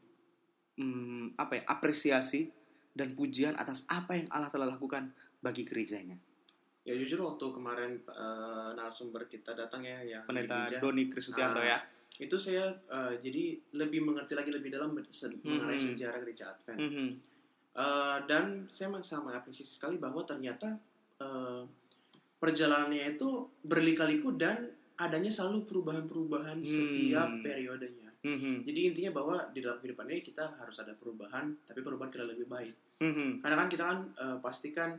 hmm, 0.74 1.34
apa 1.38 1.52
ya 1.58 1.62
apresiasi 1.66 2.50
dan 2.96 3.12
pujian 3.12 3.52
atas 3.54 3.84
apa 3.86 4.16
yang 4.16 4.28
Allah 4.28 4.48
telah 4.48 4.64
lakukan 4.66 5.12
bagi 5.38 5.62
gerejanya. 5.62 6.16
Ya 6.82 6.94
jujur 6.94 7.20
waktu 7.20 7.44
kemarin 7.44 8.00
eh, 8.00 8.68
narasumber 8.72 9.26
kita 9.26 9.52
datang 9.52 9.82
ya 9.82 10.00
yang 10.00 10.24
Pendeta 10.24 10.70
Doni 10.76 11.06
Krisutianto 11.06 11.60
Ah. 11.60 11.68
ya. 11.68 11.78
itu 12.16 12.32
saya 12.34 12.64
eh, 12.88 13.20
jadi 13.20 13.44
lebih 13.74 14.00
mengerti 14.02 14.32
lagi 14.32 14.48
lebih 14.48 14.72
dalam 14.72 14.96
se- 15.06 15.36
mengenai 15.38 15.76
sejarah 15.76 16.16
gereja 16.18 16.48
Advent. 16.48 16.80
Mhm. 16.80 17.08
Eh, 17.74 18.18
dan 18.24 18.44
saya 18.70 18.88
sangat 19.02 19.24
mengapresiasi 19.26 19.76
sekali 19.76 19.96
bahwa 19.96 20.24
ternyata 20.24 20.80
eh, 21.16 21.62
perjalanannya 22.36 23.12
itu 23.12 23.28
berliku-liku 23.60 24.32
dan 24.32 24.68
adanya 24.96 25.28
selalu 25.28 25.64
perubahan-perubahan 25.64 26.56
Hmm. 26.56 26.64
setiap 26.66 27.28
periodenya. 27.42 28.08
Mhm. 28.22 28.64
Jadi 28.64 28.80
intinya 28.86 29.12
bahwa 29.14 29.36
di 29.50 29.60
dalam 29.60 29.76
kehidupan 29.76 30.08
ini 30.08 30.20
kita 30.22 30.56
harus 30.56 30.76
ada 30.78 30.92
perubahan, 30.92 31.52
tapi 31.62 31.78
perubahan 31.78 32.08
kita 32.08 32.24
lebih 32.24 32.46
baik. 32.46 32.72
Mhm. 32.98 33.40
Karena 33.40 33.56
kan 33.56 33.68
kita 33.68 33.84
kan 33.84 33.98
eh, 34.14 34.36
pastikan 34.38 34.90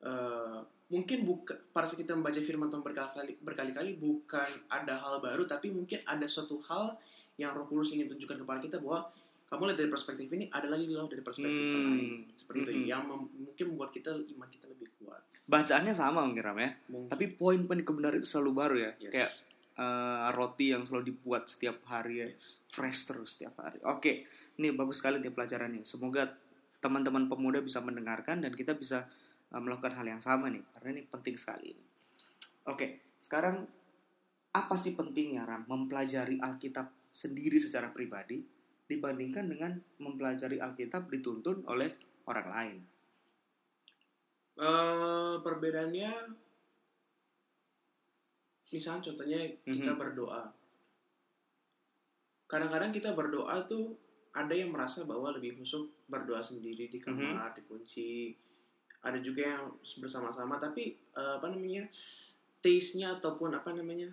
eh, 0.00 0.58
mungkin 0.88 1.18
buka 1.22 1.54
pada 1.70 1.86
saat 1.86 1.98
kita 1.98 2.12
membaca 2.12 2.38
firman 2.38 2.68
Tuhan 2.68 2.82
berkali-kali, 2.82 3.32
berkali-kali 3.40 3.90
bukan 3.96 4.48
ada 4.68 4.94
hal 4.94 5.18
baru, 5.18 5.42
tapi 5.44 5.70
mungkin 5.70 6.02
ada 6.04 6.26
suatu 6.26 6.60
hal 6.62 6.94
yang 7.34 7.50
Roh 7.50 7.64
Kudus 7.64 7.90
ingin 7.90 8.06
tunjukkan 8.06 8.38
kepada 8.38 8.60
kita 8.60 8.76
bahwa 8.78 9.08
kamu 9.48 9.68
lihat 9.68 9.78
dari 9.78 9.90
perspektif 9.90 10.28
ini 10.28 10.48
ada 10.48 10.64
lagi 10.66 10.88
loh 10.88 11.04
dari 11.06 11.20
perspektif 11.20 11.52
yang 11.52 11.76
Hmm. 11.76 11.92
lain 11.92 12.08
seperti 12.34 12.58
itu 12.62 12.72
Mhm. 12.72 12.84
yang 12.84 13.02
mem- 13.04 13.32
mungkin 13.42 13.64
membuat 13.68 13.90
kita 13.90 14.10
iman 14.10 14.48
kita 14.48 14.64
lebih 14.64 14.88
kuat. 14.96 15.20
Bacaannya 15.44 15.92
sama 15.92 16.24
mungkin 16.24 16.40
Ram 16.40 16.56
ya. 16.56 16.70
Mungkin. 16.88 17.08
Tapi 17.08 17.24
poin-poin 17.30 17.80
kebenaran 17.80 18.16
itu 18.16 18.28
selalu 18.28 18.50
baru 18.52 18.76
ya. 18.78 18.92
Yes. 18.98 19.12
Kayak 19.12 19.32
eh, 19.72 20.26
roti 20.32 20.66
yang 20.68 20.84
selalu 20.84 21.04
dibuat 21.10 21.48
setiap 21.48 21.80
hari 21.86 22.20
ya. 22.20 22.28
Yes. 22.28 22.60
Fresh 22.68 23.08
terus 23.08 23.28
setiap 23.32 23.56
hari. 23.58 23.80
Oke, 23.82 24.28
ini 24.56 24.68
bagus 24.70 25.00
sekali 25.00 25.16
nih 25.18 25.32
pelajarannya. 25.32 25.80
Semoga 25.82 26.28
teman-teman 26.82 27.30
pemuda 27.30 27.62
bisa 27.62 27.78
mendengarkan 27.78 28.42
dan 28.42 28.52
kita 28.52 28.74
bisa 28.74 29.06
eh, 29.54 29.60
melakukan 29.62 29.94
hal 29.94 30.06
yang 30.06 30.18
sama 30.18 30.50
nih. 30.50 30.66
Karena 30.74 30.98
ini 30.98 31.02
penting 31.06 31.38
sekali. 31.38 31.70
Oke, 32.66 33.14
sekarang 33.22 33.62
apa 34.52 34.74
sih 34.76 34.92
pentingnya 34.98 35.46
Ram 35.46 35.64
mempelajari 35.70 36.42
Alkitab 36.42 36.90
sendiri 37.14 37.56
secara 37.62 37.94
pribadi 37.94 38.42
dibandingkan 38.84 39.46
dengan 39.48 39.72
mempelajari 40.02 40.58
Alkitab 40.60 41.08
dituntun 41.08 41.64
oleh 41.70 41.88
orang 42.28 42.48
lain? 42.50 42.78
Eh, 44.52 45.34
perbedaannya 45.40 46.12
misalnya 48.72 49.04
contohnya 49.12 49.40
kita 49.68 49.92
Mhm. 49.92 50.00
berdoa 50.00 50.42
kadang-kadang 52.48 52.92
kita 52.92 53.12
berdoa 53.12 53.64
tuh 53.68 53.96
ada 54.32 54.52
yang 54.52 54.72
merasa 54.72 55.04
bahwa 55.04 55.28
lebih 55.30 55.56
khusyuk 55.56 55.92
berdoa 56.08 56.40
sendiri 56.40 56.88
di 56.88 56.98
kamar 56.98 57.52
dikunci. 57.52 58.32
Ada 59.02 59.18
juga 59.18 59.42
yang 59.44 59.64
bersama-sama 59.98 60.56
tapi 60.56 60.94
eh, 60.94 61.34
apa 61.36 61.50
namanya 61.50 61.84
taste-nya 62.60 63.18
ataupun 63.18 63.52
apa 63.52 63.74
namanya 63.74 64.08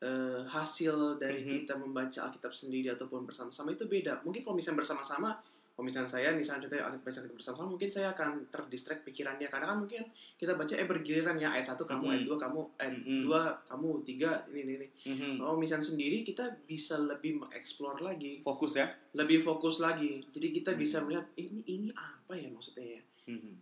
eh, 0.00 0.40
hasil 0.44 1.16
dari 1.16 1.42
Mhm. 1.42 1.50
kita 1.64 1.74
membaca 1.76 2.18
Alkitab 2.24 2.52
sendiri 2.52 2.92
ataupun 2.92 3.24
bersama-sama 3.24 3.72
itu 3.72 3.84
beda. 3.84 4.20
Mungkin 4.20 4.44
kalau 4.44 4.56
misalnya 4.56 4.84
bersama-sama 4.84 5.40
kalau 5.74 5.84
misalnya 5.84 6.06
saya 6.06 6.30
misalnya 6.30 6.64
contohnya 6.64 6.86
Alkitab 6.86 7.02
baca 7.02 7.18
Alkitab 7.18 7.36
bersama 7.36 7.62
mungkin 7.66 7.90
saya 7.90 8.08
akan 8.10 8.30
terdistract 8.46 9.02
pikirannya 9.02 9.48
karena 9.48 9.66
kan 9.66 9.76
mungkin 9.76 10.06
kita 10.32 10.54
baca 10.54 10.70
eh 10.70 10.86
bergiliran 10.86 11.34
ya 11.34 11.50
ayat 11.50 11.66
satu 11.68 11.82
kamu 11.82 11.98
Mhm. 12.00 12.12
ayat 12.14 12.22
dua 12.24 12.38
kamu 12.38 12.60
ayat 12.78 12.94
Mhm. 12.96 13.20
dua 13.20 13.40
kamu 13.64 13.88
tiga 14.02 14.30
ini 14.46 14.60
ini 14.62 14.72
ini 14.76 14.88
Mhm. 15.02 15.32
kalau 15.36 15.58
misalnya 15.58 15.82
sendiri 15.84 16.22
kita 16.22 16.62
bisa 16.62 16.94
lebih 16.96 17.42
mengeksplor 17.42 17.98
lagi 18.00 18.38
Fokus 18.40 18.74
ya. 18.74 18.86
lebih 19.12 19.42
fokus 19.42 19.76
lagi 19.78 20.22
jadi 20.30 20.46
kita 20.52 20.70
bisa 20.74 20.98
Mhm. 20.98 21.04
melihat 21.04 21.26
"Eh, 21.34 21.42
ini 21.44 21.60
ini 21.66 21.88
apa 21.90 22.32
ya 22.32 22.46
maksudnya 22.48 22.86
ya 22.94 23.02
Mhm. 23.28 23.52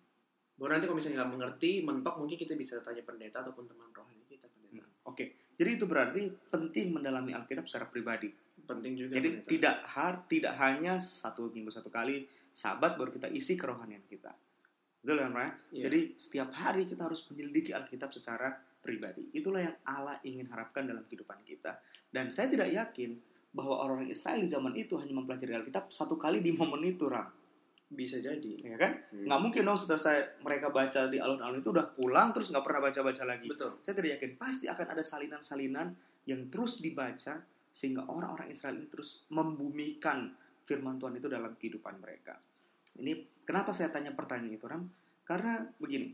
baru 0.54 0.71
nanti 0.71 0.85
kalau 0.85 0.99
misalnya 1.00 1.16
nggak 1.19 1.33
mengerti 1.33 1.71
mentok 1.81 2.14
mungkin 2.14 2.37
kita 2.37 2.52
bisa 2.54 2.76
tanya 2.78 3.00
pendeta 3.00 3.40
ataupun 3.40 3.64
teman 3.64 3.88
rohani 3.90 4.21
kita 4.26 4.45
pendeta 4.47 4.85
Oke, 5.02 5.25
jadi 5.57 5.71
itu 5.75 5.85
berarti 5.85 6.23
penting 6.47 6.92
mendalami 6.92 7.33
Alkitab 7.33 7.66
secara 7.66 7.85
pribadi. 7.85 8.31
Penting 8.64 8.92
juga 8.95 9.19
Jadi 9.19 9.42
tidak 9.47 9.76
har, 9.87 10.25
tidak 10.31 10.54
hanya 10.59 10.99
satu 11.02 11.50
minggu 11.50 11.71
satu 11.71 11.90
kali 11.90 12.26
sabat 12.52 13.00
baru 13.00 13.11
kita 13.11 13.33
isi 13.33 13.57
kerohanian 13.57 14.04
kita. 14.07 14.33
Betul 15.02 15.19
kan, 15.19 15.33
Ray? 15.35 15.50
Iya. 15.75 15.83
Jadi 15.90 16.00
setiap 16.14 16.54
hari 16.54 16.87
kita 16.87 17.11
harus 17.11 17.26
menyelidiki 17.26 17.75
Alkitab 17.75 18.14
secara 18.14 18.54
pribadi. 18.78 19.35
Itulah 19.35 19.61
yang 19.66 19.76
Allah 19.83 20.16
ingin 20.23 20.47
harapkan 20.47 20.87
dalam 20.87 21.02
kehidupan 21.02 21.42
kita. 21.42 21.83
Dan 22.07 22.31
saya 22.31 22.47
tidak 22.47 22.71
yakin 22.71 23.19
bahwa 23.50 23.83
orang-orang 23.83 24.14
Israel 24.14 24.38
di 24.38 24.49
zaman 24.49 24.75
itu 24.78 24.95
hanya 25.02 25.12
mempelajari 25.12 25.59
Alkitab 25.59 25.90
satu 25.90 26.14
kali 26.14 26.38
di 26.38 26.54
momen 26.54 26.83
itu, 26.87 27.11
Ram. 27.11 27.28
bisa 27.92 28.16
jadi 28.16 28.57
Ya 28.64 28.81
kan? 28.81 29.04
Hmm. 29.12 29.28
Nggak 29.28 29.40
mungkin 29.45 29.62
dong 29.69 29.76
setelah 29.76 30.00
saya 30.00 30.21
mereka 30.40 30.73
baca 30.73 31.12
di 31.12 31.21
alun-alun 31.21 31.61
itu 31.61 31.76
udah 31.76 31.92
pulang 31.92 32.33
terus 32.33 32.49
nggak 32.49 32.64
pernah 32.64 32.81
baca-baca 32.88 33.23
lagi. 33.28 33.52
betul 33.52 33.76
Saya 33.85 33.92
tidak 33.92 34.16
yakin 34.16 34.33
pasti 34.40 34.64
akan 34.64 34.87
ada 34.97 35.04
salinan-salinan 35.04 35.92
yang 36.25 36.49
terus 36.49 36.81
dibaca 36.81 37.45
sehingga 37.73 38.05
orang-orang 38.05 38.52
Israel 38.52 38.76
ini 38.76 38.87
terus 38.93 39.25
membumikan 39.33 40.29
firman 40.62 41.00
Tuhan 41.00 41.17
itu 41.17 41.26
dalam 41.26 41.57
kehidupan 41.57 41.99
mereka. 41.99 42.37
Ini 43.00 43.43
kenapa 43.49 43.73
saya 43.73 43.88
tanya 43.88 44.12
pertanyaan 44.12 44.52
itu, 44.52 44.69
Ram? 44.69 44.85
Karena 45.25 45.64
begini, 45.81 46.12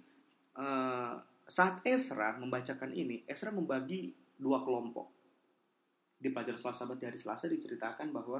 eh, 0.55 1.15
saat 1.49 1.83
Esra 1.83 2.39
membacakan 2.39 2.95
ini, 2.95 3.27
Esra 3.27 3.51
membagi 3.51 4.15
dua 4.39 4.63
kelompok. 4.63 5.11
Di 6.19 6.31
pelajaran 6.31 6.59
Selasa 6.59 6.87
Sabat 6.87 7.03
di 7.03 7.07
hari 7.11 7.19
Selasa 7.19 7.51
diceritakan 7.51 8.15
bahwa 8.15 8.39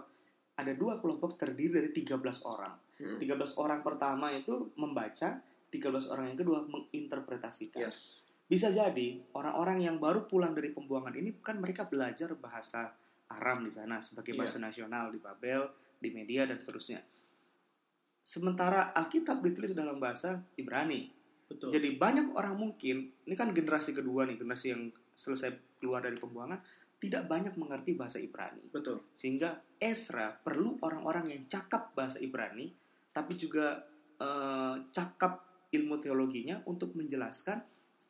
ada 0.59 0.73
dua 0.75 0.99
kelompok 0.99 1.39
terdiri 1.39 1.79
dari 1.79 1.91
13 1.95 2.43
orang. 2.43 2.75
Hmm. 2.99 3.19
13 3.23 3.55
orang 3.63 3.81
pertama 3.87 4.35
itu 4.35 4.75
membaca, 4.75 5.39
13 5.71 6.11
orang 6.11 6.35
yang 6.35 6.39
kedua 6.39 6.67
menginterpretasikan. 6.67 7.87
yes 7.87 8.27
Bisa 8.49 8.73
jadi 8.75 9.23
orang-orang 9.39 9.87
yang 9.87 9.97
baru 10.03 10.27
pulang 10.27 10.57
dari 10.57 10.75
pembuangan 10.75 11.15
ini 11.15 11.39
kan 11.39 11.63
mereka 11.63 11.87
belajar 11.87 12.35
bahasa 12.35 12.91
Aram 13.29 13.65
di 13.65 13.73
sana 13.73 14.01
sebagai 14.01 14.33
Iya. 14.33 14.41
bahasa 14.45 14.57
nasional 14.61 15.13
di 15.13 15.21
Babel, 15.21 15.69
di 16.01 16.09
media 16.13 16.49
dan 16.49 16.57
seterusnya. 16.57 17.05
Sementara 18.25 18.93
Alkitab 18.93 19.41
ditulis 19.41 19.73
dalam 19.73 19.97
bahasa 19.97 20.45
Ibrani. 20.57 21.17
betul 21.49 21.73
Jadi 21.73 21.97
banyak 21.97 22.37
orang 22.37 22.61
mungkin, 22.61 23.09
ini 23.25 23.33
kan 23.33 23.57
generasi 23.57 23.97
kedua 23.97 24.29
nih, 24.29 24.37
generasi 24.37 24.67
yang 24.69 24.93
selesai 25.17 25.81
keluar 25.81 26.05
dari 26.05 26.21
pembuangan, 26.21 26.61
tidak 27.01 27.25
banyak 27.25 27.57
mengerti 27.57 27.97
bahasa 27.97 28.21
Ibrani. 28.21 28.69
betul 28.69 29.01
Sehingga 29.17 29.57
Esra 29.81 30.37
perlu 30.37 30.77
orang-orang 30.85 31.33
yang 31.33 31.43
cakap 31.49 31.97
bahasa 31.97 32.21
Ibrani, 32.21 32.69
tapi 33.17 33.33
juga 33.39 33.81
eh, 34.19 34.77
cakap 34.93 35.47
ilmu 35.73 35.97
teologinya 35.97 36.61
untuk 36.67 36.93
menjelaskan 36.99 37.63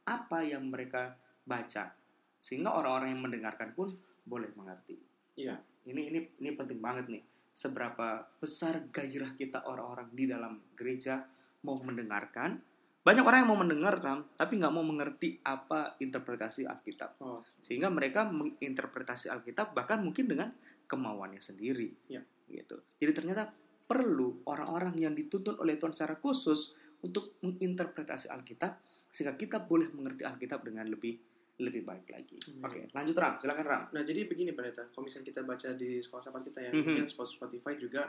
apa 0.09 0.39
yang 0.41 0.67
mereka 0.67 1.15
baca. 1.45 1.93
Sehingga 2.41 2.73
orang-orang 2.75 3.13
yang 3.13 3.23
mendengarkan 3.23 3.77
pun 3.77 3.93
boleh 4.25 4.49
mengerti. 4.57 5.08
Iya. 5.39 5.57
Ini 5.87 6.03
ini 6.11 6.19
ini 6.43 6.51
penting 6.53 6.83
banget 6.83 7.07
nih. 7.07 7.23
Seberapa 7.55 8.27
besar 8.43 8.91
gairah 8.91 9.39
kita 9.39 9.65
orang-orang 9.71 10.11
di 10.11 10.27
dalam 10.27 10.59
gereja 10.75 11.23
mau 11.63 11.79
mendengarkan. 11.79 12.59
Banyak 12.99 13.25
orang 13.25 13.41
yang 13.41 13.51
mau 13.55 13.61
mendengar, 13.65 13.95
Ram, 14.05 14.29
tapi 14.37 14.61
nggak 14.61 14.75
mau 14.75 14.85
mengerti 14.85 15.41
apa 15.41 15.97
interpretasi 15.97 16.69
Alkitab 16.69 17.17
oh 17.25 17.41
sehingga 17.57 17.89
mereka 17.89 18.29
menginterpretasi 18.29 19.33
Alkitab 19.33 19.73
bahkan 19.73 20.05
mungkin 20.05 20.29
dengan 20.29 20.53
kemauannya 20.85 21.41
sendiri 21.41 21.89
Ya. 22.13 22.21
gitu 22.53 22.85
jadi 23.01 23.17
ternyata 23.17 23.49
perlu 23.89 24.45
orang-orang 24.45 24.93
yang 25.01 25.17
dituntun 25.17 25.57
oleh 25.57 25.81
Tuhan 25.81 25.97
secara 25.97 26.21
khusus 26.21 26.77
untuk 27.01 27.41
menginterpretasi 27.41 28.29
Alkitab 28.29 28.77
sehingga 29.09 29.41
kita 29.41 29.65
boleh 29.65 29.89
mengerti 29.97 30.29
Alkitab 30.29 30.61
dengan 30.69 30.85
lebih 30.85 31.17
lebih 31.59 31.83
baik 31.83 32.07
lagi 32.07 32.39
Hmm. 32.39 32.65
oke 32.65 32.81
lanjut 32.91 33.17
Ram 33.17 33.35
silakan 33.39 33.67
Ram 33.67 33.83
Nah 33.91 34.03
jadi 34.03 34.21
begini 34.25 34.51
pendeta, 34.53 34.87
kalau 34.89 35.05
misalnya 35.05 35.27
kita 35.27 35.41
baca 35.43 35.69
di 35.75 35.99
sekolah 35.99 36.23
sahabat 36.23 36.43
kita 36.47 36.61
yang 36.63 36.75
Mhm. 36.75 36.85
mungkin 36.87 37.07
Spotify 37.09 37.73
juga 37.75 38.03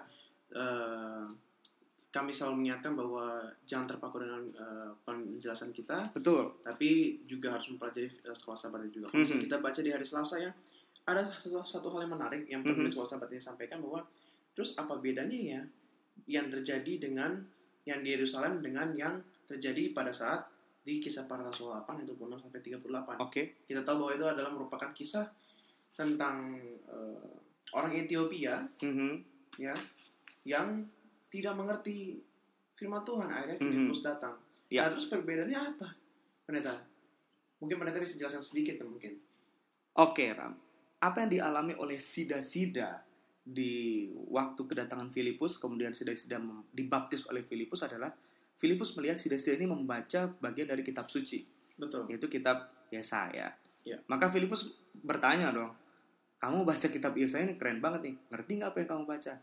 eh, 0.50 1.25
kami 2.10 2.34
selalu 2.34 2.53
mengingatkan 2.58 2.98
bahwa 2.98 3.25
jangan 3.63 3.86
terpaku 3.88 4.18
dengan 4.20 4.41
eh, 4.50 4.89
penjelasan 5.03 5.70
kita, 5.70 6.10
betul 6.10 6.58
tapi 6.63 7.22
juga 7.24 7.53
harus 7.53 7.70
mempelajari 7.70 8.10
eh, 8.10 8.34
sekolah 8.34 8.58
sahabat 8.58 8.89
juga. 8.89 9.10
Kalau 9.10 9.22
misalnya 9.22 9.39
Mhm. 9.39 9.46
kita 9.46 9.58
baca 9.60 9.79
di 9.79 9.91
hari 9.94 10.06
Selasa 10.06 10.36
ya, 10.38 10.51
ada 11.06 11.22
satu, 11.27 11.62
satu 11.63 11.88
hal 11.89 12.06
yang 12.06 12.13
menarik 12.13 12.46
yang 12.46 12.62
Mhm. 12.62 12.68
penulis 12.68 12.91
sekolah 12.94 13.10
sahabat 13.10 13.29
ini 13.29 13.41
sampaikan 13.41 13.77
bahwa 13.79 14.01
terus 14.53 14.74
apa 14.75 14.94
bedanya 14.98 15.38
ya 15.38 15.62
yang 16.25 16.50
terjadi 16.50 16.94
dengan 17.00 17.46
yang 17.86 18.01
di 18.01 18.10
Yerusalem 18.12 18.60
dengan 18.60 18.94
yang 18.94 19.22
terjadi 19.46 19.94
pada 19.94 20.10
saat 20.10 20.46
di 20.89 20.98
kisah 20.98 21.29
para 21.29 21.46
rasul 21.46 21.69
8 21.69 22.01
itu 22.01 22.17
6 22.17 22.41
sampai 22.41 22.62
38 22.65 23.22
oke 23.22 23.41
kita 23.69 23.86
tahu 23.86 23.96
bahwa 24.01 24.12
itu 24.17 24.25
adalah 24.25 24.50
merupakan 24.50 24.89
kisah 24.89 25.29
tentang 25.93 26.58
eh, 26.89 27.29
orang 27.77 27.93
Ethiopia 27.93 28.65
Mhm. 28.81 29.22
ya 29.62 29.77
yang 30.50 30.81
tidak 31.29 31.53
mengerti 31.53 32.17
firman 32.74 33.05
Tuhan 33.05 33.29
akhirnya. 33.29 33.60
Filipus 33.62 34.01
datang. 34.01 34.34
Ya. 34.72 34.88
Nah, 34.88 34.98
terus 34.98 35.12
perbedaannya 35.12 35.60
apa? 35.77 35.93
Pendeta. 36.48 36.74
Mungkin 37.62 37.77
pendeta 37.77 38.01
bisa 38.01 38.17
jelaskan 38.17 38.41
sedikit 38.41 38.81
mungkin. 38.81 39.13
Oke 39.93 40.34
Ram 40.34 40.58
apa 41.00 41.24
yang 41.24 41.31
dialami 41.31 41.74
oleh 41.79 41.96
sida-sida 41.96 43.00
di 43.39 44.05
waktu 44.29 44.62
kedatangan 44.67 45.10
Filipus 45.15 45.55
kemudian 45.55 45.96
sida-sida 45.96 46.43
dibaptis 46.75 47.24
oleh 47.31 47.41
Filipus 47.48 47.88
adalah 47.88 48.12
Filipus 48.60 48.92
melihat 49.00 49.16
sida-sida 49.16 49.56
ini 49.56 49.72
membaca 49.72 50.28
bagian 50.44 50.68
dari 50.68 50.84
kitab 50.84 51.08
suci 51.08 51.48
Betul. 51.80 52.12
yaitu 52.12 52.28
kitab 52.28 52.68
Yesaya. 52.92 53.56
Ya. 53.88 53.98
Maka 54.12 54.28
Filipus 54.28 54.75
bertanya 55.00 55.56
dong, 55.56 55.72
kamu 56.44 56.68
baca 56.68 56.88
kitab 56.92 57.16
Yesaya 57.16 57.48
ini 57.48 57.56
keren 57.56 57.80
banget 57.80 58.12
nih, 58.12 58.16
ngerti 58.28 58.51
nggak 58.60 58.70
apa 58.75 58.78
yang 58.84 58.89
kamu 58.92 59.04
baca? 59.08 59.34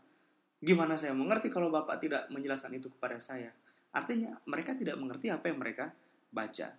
Gimana 0.61 0.93
saya 0.97 1.17
mengerti 1.17 1.49
kalau 1.49 1.73
Bapak 1.73 1.97
tidak 1.97 2.29
menjelaskan 2.29 2.77
itu 2.77 2.93
kepada 2.93 3.17
saya? 3.17 3.49
Artinya 3.89 4.37
mereka 4.45 4.77
tidak 4.77 5.01
mengerti 5.01 5.33
apa 5.33 5.49
yang 5.49 5.57
mereka 5.57 5.89
baca. 6.29 6.77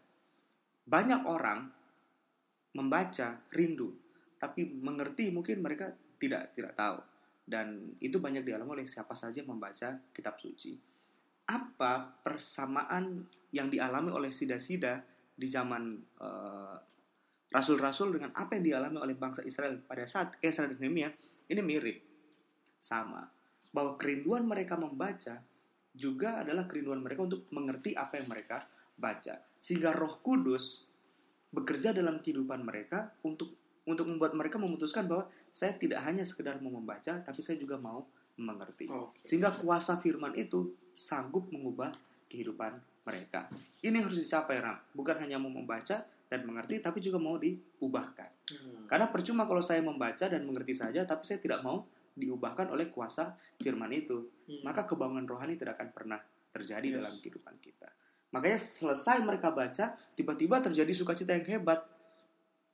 Banyak 0.87 1.21
orang 1.27 1.67
membaca 2.79 3.43
rindu, 3.51 3.99
tapi 4.39 4.63
mengerti 4.79 5.35
mungkin 5.35 5.59
mereka 5.59 5.91
tidak 6.23 6.55
tidak 6.55 6.79
tahu. 6.79 7.03
dan 7.49 7.97
itu 7.97 8.21
banyak 8.21 8.45
dialami 8.45 8.77
oleh 8.77 8.85
siapa 8.85 9.17
saja 9.17 9.41
membaca 9.41 9.97
kitab 10.13 10.37
suci. 10.37 10.77
Apa 11.49 12.21
persamaan 12.21 13.25
yang 13.57 13.73
dialami 13.73 14.13
oleh 14.13 14.29
sida-sida 14.29 15.01
di 15.33 15.49
zaman 15.49 15.97
eh, 16.21 16.77
rasul-rasul 17.49 18.21
dengan 18.21 18.37
apa 18.37 18.61
yang 18.61 18.65
dialami 18.65 19.01
oleh 19.01 19.17
bangsa 19.17 19.41
Israel 19.49 19.81
pada 19.81 20.05
saat 20.05 20.37
Esra 20.45 20.69
dan 20.69 20.77
Nehemia 20.77 21.09
ini 21.49 21.61
mirip, 21.65 21.99
sama. 22.77 23.25
Bahwa 23.73 23.97
kerinduan 23.97 24.45
mereka 24.45 24.77
membaca 24.77 25.41
juga 25.97 26.45
adalah 26.45 26.69
kerinduan 26.69 27.01
mereka 27.01 27.25
untuk 27.25 27.49
mengerti 27.51 27.97
apa 27.97 28.21
yang 28.21 28.29
mereka 28.29 28.69
baca, 28.99 29.41
sehingga 29.59 29.97
Roh 29.97 30.21
Kudus 30.21 30.85
bekerja 31.49 31.97
dalam 31.97 32.21
kehidupan 32.21 32.61
mereka 32.61 33.17
untuk 33.25 33.57
untuk 33.89 34.05
membuat 34.05 34.37
mereka 34.37 34.61
memutuskan 34.61 35.09
bahwa 35.09 35.33
saya 35.49 35.73
tidak 35.73 36.05
hanya 36.05 36.21
sekedar 36.29 36.61
mau 36.61 36.77
membaca, 36.77 37.25
tapi 37.25 37.41
saya 37.41 37.57
juga 37.57 37.81
mau 37.81 38.05
mengerti. 38.39 38.87
Oke. 38.89 39.21
Sehingga 39.21 39.53
kuasa 39.59 39.99
firman 39.99 40.33
itu 40.39 40.73
sanggup 40.95 41.51
mengubah 41.51 41.91
kehidupan 42.31 42.79
mereka. 43.07 43.51
Ini 43.83 44.05
harus 44.05 44.21
dicapai, 44.21 44.63
Ram. 44.63 44.79
Bukan 44.95 45.17
hanya 45.19 45.41
mau 45.41 45.51
membaca 45.51 46.05
dan 46.29 46.41
mengerti, 46.45 46.79
tapi 46.79 47.01
juga 47.01 47.17
mau 47.17 47.41
diubahkan. 47.41 48.31
Hmm. 48.53 48.85
Karena 48.85 49.09
percuma 49.09 49.49
kalau 49.49 49.65
saya 49.65 49.81
membaca 49.81 50.29
dan 50.29 50.45
mengerti 50.45 50.77
saja, 50.77 51.03
tapi 51.09 51.25
saya 51.25 51.41
tidak 51.41 51.65
mau 51.65 51.89
diubahkan 52.19 52.69
oleh 52.69 52.93
kuasa 52.93 53.33
firman 53.57 53.89
itu. 53.95 54.29
Hmm. 54.45 54.61
Maka 54.67 54.85
kebangunan 54.85 55.25
rohani 55.25 55.57
tidak 55.57 55.81
akan 55.81 55.89
pernah 55.95 56.21
terjadi 56.53 56.87
Yes. 56.93 56.97
dalam 57.01 57.15
kehidupan 57.21 57.55
kita. 57.61 57.89
Makanya 58.29 58.61
selesai 58.61 59.25
mereka 59.25 59.49
baca, 59.49 59.97
tiba-tiba 60.13 60.61
terjadi 60.61 60.93
sukacita 60.93 61.33
yang 61.33 61.49
hebat. 61.49 61.81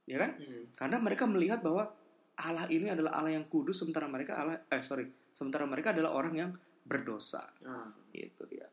Ya 0.05 0.19
kan? 0.19 0.35
Hmm. 0.35 0.65
Karena 0.75 0.97
mereka 0.99 1.25
melihat 1.31 1.63
bahwa 1.63 1.95
Allah 2.35 2.67
ini 2.67 2.91
adalah 2.91 3.15
Allah 3.15 3.39
yang 3.39 3.47
kudus 3.47 3.79
sementara 3.79 4.11
mereka 4.11 4.35
Allah 4.35 4.59
eh 4.67 4.83
sorry, 4.83 5.07
sementara 5.35 5.67
mereka 5.67 5.91
adalah 5.91 6.15
orang 6.15 6.35
yang 6.39 6.51
berdosa. 6.87 7.51
Ah. 7.67 7.91
Itu 8.15 8.47
dia. 8.47 8.71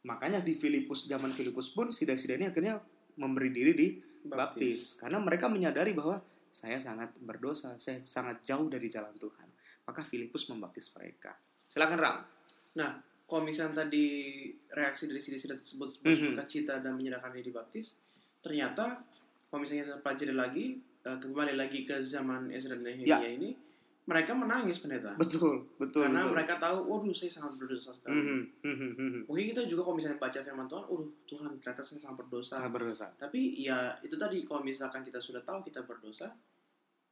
Makanya 0.00 0.40
di 0.40 0.56
Filipus 0.56 1.04
zaman 1.04 1.28
Filipus 1.30 1.68
pun 1.68 1.92
sida-sida 1.92 2.34
ini 2.34 2.48
akhirnya 2.48 2.80
memberi 3.20 3.52
diri 3.52 3.72
di 3.76 3.88
baptis 4.24 4.96
karena 4.96 5.20
mereka 5.20 5.46
menyadari 5.46 5.92
bahwa 5.92 6.16
saya 6.50 6.80
sangat 6.80 7.14
berdosa, 7.20 7.76
saya 7.76 8.00
sangat 8.00 8.40
jauh 8.42 8.66
dari 8.66 8.88
jalan 8.88 9.12
Tuhan. 9.14 9.46
Maka 9.84 10.00
Filipus 10.02 10.48
membaptis 10.48 10.88
mereka. 10.96 11.36
Silakan 11.68 11.98
Ram. 12.00 12.16
Nah, 12.74 12.90
kalau 13.28 13.42
misalnya 13.46 13.86
tadi 13.86 14.04
reaksi 14.72 15.06
dari 15.06 15.20
sida-sida 15.22 15.54
tersebut 15.54 16.00
Mhm. 16.00 16.02
bersuka 16.02 16.44
cita 16.48 16.74
dan 16.82 16.98
menyerahkan 16.98 17.30
diri 17.30 17.52
baptis, 17.52 17.94
ternyata 18.40 19.04
kalau 19.46 19.62
misalnya 19.62 19.94
kita 19.94 19.98
pelajari 20.02 20.34
lagi, 20.34 20.66
eh, 20.80 21.18
kembali 21.20 21.54
lagi 21.54 21.84
ke 21.84 22.00
zaman 22.02 22.50
Ezra 22.50 22.74
dan 22.78 22.86
Nehemia 22.86 23.18
Ya. 23.20 23.30
ini, 23.30 23.54
mereka 24.10 24.34
menangis 24.34 24.82
pendeta. 24.82 25.14
Betul, 25.14 25.70
betul. 25.78 26.02
Karena 26.02 26.26
betul. 26.26 26.34
mereka 26.34 26.54
tahu, 26.58 26.76
waduh 26.82 27.14
saya 27.14 27.30
sangat 27.30 27.62
berdosa 27.62 27.94
sekali. 27.94 28.18
Mhm, 28.18 28.40
mhm, 28.66 28.90
mhm. 28.98 29.20
Mungkin 29.30 29.44
kita 29.54 29.62
juga 29.64 29.86
kalau 29.86 29.94
misalnya 29.94 30.18
baca 30.18 30.38
firman 30.42 30.66
Tuhan, 30.66 30.84
waduh 30.90 31.10
Tuhan 31.24 31.50
ternyata 31.56 31.82
saya 31.86 31.98
sangat 32.02 32.16
berdosa. 32.26 32.52
Sangat 32.58 32.72
berdosa. 32.74 33.06
Tapi 33.14 33.40
ya 33.56 33.78
itu 34.02 34.18
tadi 34.18 34.42
kalau 34.42 34.60
misalkan 34.60 35.06
kita 35.06 35.22
sudah 35.22 35.38
tahu 35.40 35.62
kita 35.62 35.86
berdosa, 35.86 36.34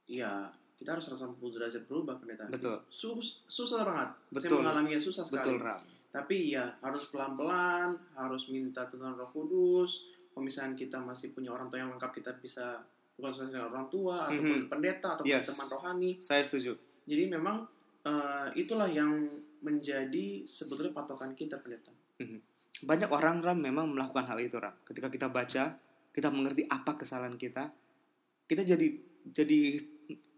ya 0.05 0.51
kita 0.75 0.95
harus 0.95 1.07
180 1.07 1.39
derajat 1.39 1.83
berubah 1.87 2.19
pendeta. 2.19 2.51
Betul. 2.51 2.83
Sus- 2.89 3.47
susah 3.47 3.83
banget. 3.83 4.11
Saya 4.11 4.35
Betul. 4.35 4.59
mengalaminya 4.63 4.99
susah 4.99 5.23
sekali. 5.23 5.55
Betul 5.55 5.57
Ram. 5.61 5.81
Tapi 6.09 6.37
ya 6.51 6.65
harus 6.81 7.07
pelan-pelan, 7.11 7.95
harus 8.15 8.49
minta 8.49 8.87
Tuhan 8.87 9.15
Roh 9.15 9.31
Kudus. 9.31 10.07
Kalau 10.31 10.43
misalnya 10.43 10.75
kita 10.75 10.99
masih 10.99 11.31
punya 11.31 11.51
orang 11.51 11.67
tua 11.67 11.79
yang 11.79 11.91
lengkap, 11.91 12.11
kita 12.13 12.31
bisa 12.39 12.79
berkonsultasi 13.15 13.51
dengan 13.51 13.69
orang 13.69 13.87
tua 13.87 14.31
ataupun 14.31 14.47
Mhm. 14.47 14.63
ke 14.63 14.69
pendeta 14.71 15.09
ataupun 15.15 15.27
Yes. 15.29 15.47
teman 15.51 15.67
rohani. 15.69 16.11
Saya 16.19 16.43
setuju. 16.43 16.79
Jadi 17.09 17.25
memang 17.33 17.65
eh, 18.05 18.49
itulah 18.61 18.87
yang 18.93 19.25
menjadi 19.65 20.45
sebetulnya 20.47 20.93
patokan 20.95 21.33
kita 21.35 21.59
pendeta. 21.59 21.91
Banyak 22.79 23.11
orang 23.11 23.43
Ram 23.43 23.59
memang 23.59 23.91
melakukan 23.91 24.29
hal 24.29 24.39
itu 24.39 24.61
Ram. 24.61 24.77
Ketika 24.87 25.11
kita 25.11 25.27
baca, 25.27 25.75
kita 26.15 26.29
mengerti 26.31 26.63
apa 26.71 26.95
kesalahan 26.95 27.35
kita, 27.35 27.73
kita 28.47 28.63
jadi 28.63 28.87
jadi 29.35 29.61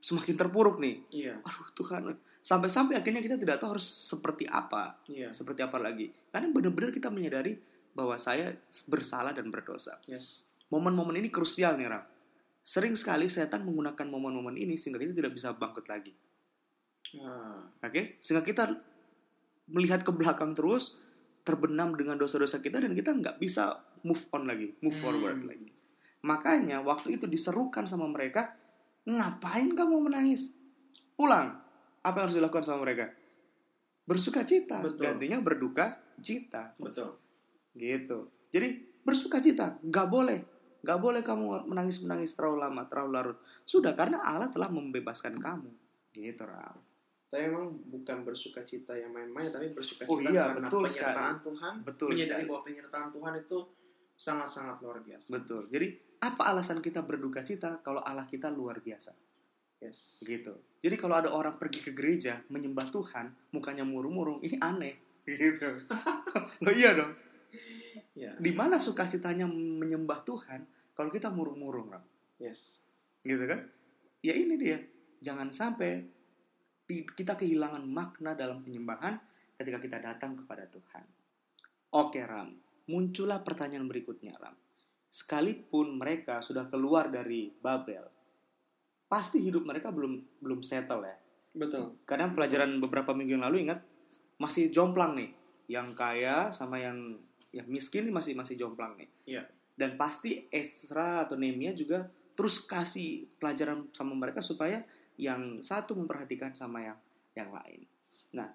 semakin 0.01 0.35
terpuruk 0.41 0.81
nih. 0.81 0.97
Iya, 1.13 1.35
Aduh 1.45 1.69
Tuhan, 1.77 2.17
sampai-sampai 2.41 2.97
akhirnya 2.97 3.21
kita 3.21 3.37
tidak 3.37 3.61
tahu 3.61 3.77
harus 3.77 3.85
seperti 3.85 4.49
apa, 4.49 4.97
iya, 5.13 5.29
seperti 5.29 5.61
apa 5.61 5.77
lagi. 5.77 6.09
Karena 6.33 6.49
benar-benar 6.49 6.91
kita 6.91 7.13
menyadari 7.13 7.61
bahwa 7.93 8.17
saya 8.17 8.57
bersalah 8.89 9.37
dan 9.37 9.53
berdosa. 9.53 10.01
yes, 10.09 10.47
Momen-momen 10.73 11.21
ini 11.21 11.29
krusial 11.29 11.77
nih 11.77 11.91
Ram. 11.93 12.05
Sering 12.65 12.95
sekali 12.97 13.29
setan 13.29 13.67
menggunakan 13.67 14.07
momen-momen 14.09 14.57
ini 14.57 14.81
sehingga 14.81 15.01
kita 15.01 15.13
tidak 15.13 15.33
bisa 15.37 15.53
bangkit 15.53 15.85
lagi. 15.91 16.13
Ah, 17.21 17.67
Oke, 17.83 18.17
sehingga 18.23 18.47
kita 18.47 18.71
melihat 19.71 20.07
ke 20.07 20.13
belakang 20.15 20.55
terus, 20.55 20.99
terbenam 21.43 21.97
dengan 21.99 22.15
dosa-dosa 22.15 22.61
kita 22.61 22.79
dan 22.79 22.93
kita 22.95 23.11
nggak 23.17 23.37
bisa 23.43 23.83
move 24.07 24.21
on 24.31 24.47
lagi, 24.47 24.77
move 24.79 24.95
Hmm. 24.95 25.03
forward 25.03 25.41
lagi. 25.43 25.71
Makanya 26.23 26.85
waktu 26.85 27.17
itu 27.17 27.25
diserukan 27.27 27.89
sama 27.89 28.05
mereka, 28.07 28.53
ngapain 29.09 29.73
kamu 29.73 30.07
menangis? 30.07 30.53
Pulang. 31.17 31.57
Apa 32.01 32.17
yang 32.17 32.25
harus 32.29 32.37
dilakukan 32.37 32.65
sama 32.65 32.85
mereka? 32.85 33.13
Bersuka 34.05 34.45
cita, 34.45 34.81
Betul. 34.81 35.05
gantinya 35.05 35.39
berduka 35.41 36.01
cita, 36.21 36.73
betul. 36.77 37.17
gitu. 37.77 38.29
Jadi 38.51 38.69
bersuka 39.05 39.39
cita, 39.39 39.79
nggak 39.81 40.07
boleh, 40.11 40.39
nggak 40.83 40.99
boleh 41.01 41.21
kamu 41.23 41.69
menangis 41.69 42.03
menangis 42.03 42.33
terlalu 42.35 42.65
lama, 42.65 42.83
terlalu 42.89 43.11
larut. 43.15 43.39
Sudah 43.65 43.93
karena 43.95 44.19
Allah 44.21 44.49
telah 44.51 44.69
membebaskan 44.73 45.39
kamu, 45.39 45.71
gitu 46.13 46.43
Ram. 46.45 46.90
Tapi 47.31 47.47
memang 47.47 47.79
bukan 47.87 48.27
bersuka 48.27 48.67
cita 48.67 48.99
yang 48.99 49.15
main-main, 49.15 49.55
tapi 49.55 49.71
bersuka 49.71 50.03
Oh 50.11 50.19
cita 50.19 50.35
iya, 50.35 50.51
karena 50.51 50.67
betul 50.67 50.83
penyertaan 50.83 51.37
Tuhan, 51.39 51.75
Betul 51.87 52.09
menyadari 52.11 52.27
sekali. 52.27 52.51
bahwa 52.51 52.61
penyertaan 52.67 53.09
Tuhan 53.15 53.35
itu 53.39 53.59
sangat-sangat 54.19 54.77
luar 54.83 54.99
biasa. 55.07 55.27
Betul. 55.31 55.63
Jadi 55.71 55.87
apa 56.21 56.43
alasan 56.51 56.83
kita 56.83 57.07
berduka 57.07 57.41
cita 57.47 57.79
kalau 57.87 58.03
Allah 58.03 58.27
kita 58.27 58.51
luar 58.51 58.83
biasa? 58.83 59.15
Yes. 59.81 60.21
Gitu. 60.21 60.53
Jadi 60.83 60.97
kalau 60.99 61.17
ada 61.17 61.31
orang 61.33 61.57
pergi 61.57 61.81
ke 61.81 61.95
gereja 61.95 62.43
menyembah 62.51 62.91
Tuhan, 62.91 63.31
mukanya 63.55 63.87
murung-murung, 63.87 64.43
ini 64.43 64.59
aneh. 64.61 64.99
Gitu. 65.31 65.87
Loh 66.67 66.75
iya 66.83 66.99
dong. 66.99 67.15
Ya, 68.19 68.35
Di 68.37 68.51
mana 68.53 68.77
sukacitanya 68.77 69.47
menyembah 69.47 70.27
Tuhan 70.27 70.67
kalau 70.99 71.09
kita 71.09 71.31
murung-murung, 71.31 71.95
yes. 72.37 72.83
Gitu 73.23 73.41
kan? 73.47 73.65
Ya 74.21 74.37
ini 74.37 74.61
dia. 74.61 74.83
Jangan 75.25 75.49
sampai 75.55 76.05
kita 77.07 77.39
kehilangan 77.39 77.87
makna 77.87 78.35
dalam 78.35 78.61
penyembahan 78.67 79.17
ketika 79.61 79.79
kita 79.79 79.99
datang 80.01 80.35
kepada 80.35 80.67
Tuhan. 80.67 81.05
Oke, 81.95 82.23
Ram. 82.23 82.57
Muncullah 82.91 83.43
pertanyaan 83.47 83.87
berikutnya, 83.87 84.35
Ram. 84.39 84.57
Sekalipun 85.11 85.99
mereka 85.99 86.39
sudah 86.39 86.71
keluar 86.71 87.11
dari 87.11 87.51
Babel, 87.51 88.07
pasti 89.11 89.43
hidup 89.43 89.67
mereka 89.67 89.91
belum 89.91 90.39
belum 90.39 90.63
settle 90.63 91.03
ya. 91.03 91.19
Betul. 91.51 91.99
Karena 92.07 92.31
pelajaran 92.31 92.79
beberapa 92.79 93.11
minggu 93.11 93.35
yang 93.35 93.45
lalu 93.47 93.67
ingat 93.67 93.83
masih 94.39 94.71
jomplang 94.71 95.19
nih. 95.19 95.31
Yang 95.67 95.89
kaya 95.99 96.55
sama 96.55 96.79
yang 96.79 97.19
yang 97.51 97.67
miskin 97.67 98.07
masih 98.15 98.39
masih 98.39 98.55
jomplang 98.55 98.95
nih. 98.95 99.11
Iya. 99.27 99.43
Dan 99.75 99.99
pasti 99.99 100.47
Esra 100.55 101.27
atau 101.27 101.35
Nehemia 101.35 101.75
juga 101.75 102.07
terus 102.39 102.63
kasih 102.63 103.27
pelajaran 103.43 103.91
sama 103.91 104.15
mereka 104.15 104.39
supaya 104.41 104.79
yang 105.21 105.61
satu 105.61 105.93
memperhatikan 105.93 106.57
sama 106.57 106.81
yang 106.81 106.99
yang 107.37 107.53
lain. 107.53 107.85
Nah, 108.33 108.49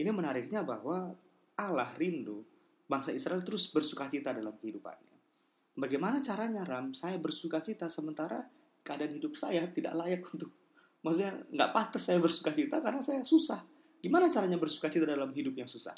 ini 0.00 0.08
menariknya 0.08 0.64
bahwa 0.64 1.12
Allah 1.60 1.90
rindu 2.00 2.40
bangsa 2.88 3.12
Israel 3.12 3.44
terus 3.44 3.68
bersukacita 3.68 4.32
dalam 4.32 4.56
kehidupannya. 4.56 5.16
Bagaimana 5.76 6.24
caranya 6.24 6.64
Ram? 6.64 6.96
Saya 6.96 7.20
bersukacita 7.20 7.92
sementara 7.92 8.48
keadaan 8.80 9.12
hidup 9.20 9.36
saya 9.36 9.68
tidak 9.68 9.92
layak 9.92 10.24
untuk 10.32 10.48
maksudnya 11.04 11.36
nggak 11.52 11.70
pantas 11.74 12.02
saya 12.08 12.18
bersukacita 12.22 12.80
karena 12.80 13.04
saya 13.04 13.20
susah. 13.22 13.60
Gimana 14.00 14.32
caranya 14.32 14.56
bersukacita 14.56 15.04
dalam 15.04 15.34
hidup 15.36 15.52
yang 15.58 15.68
susah? 15.68 15.92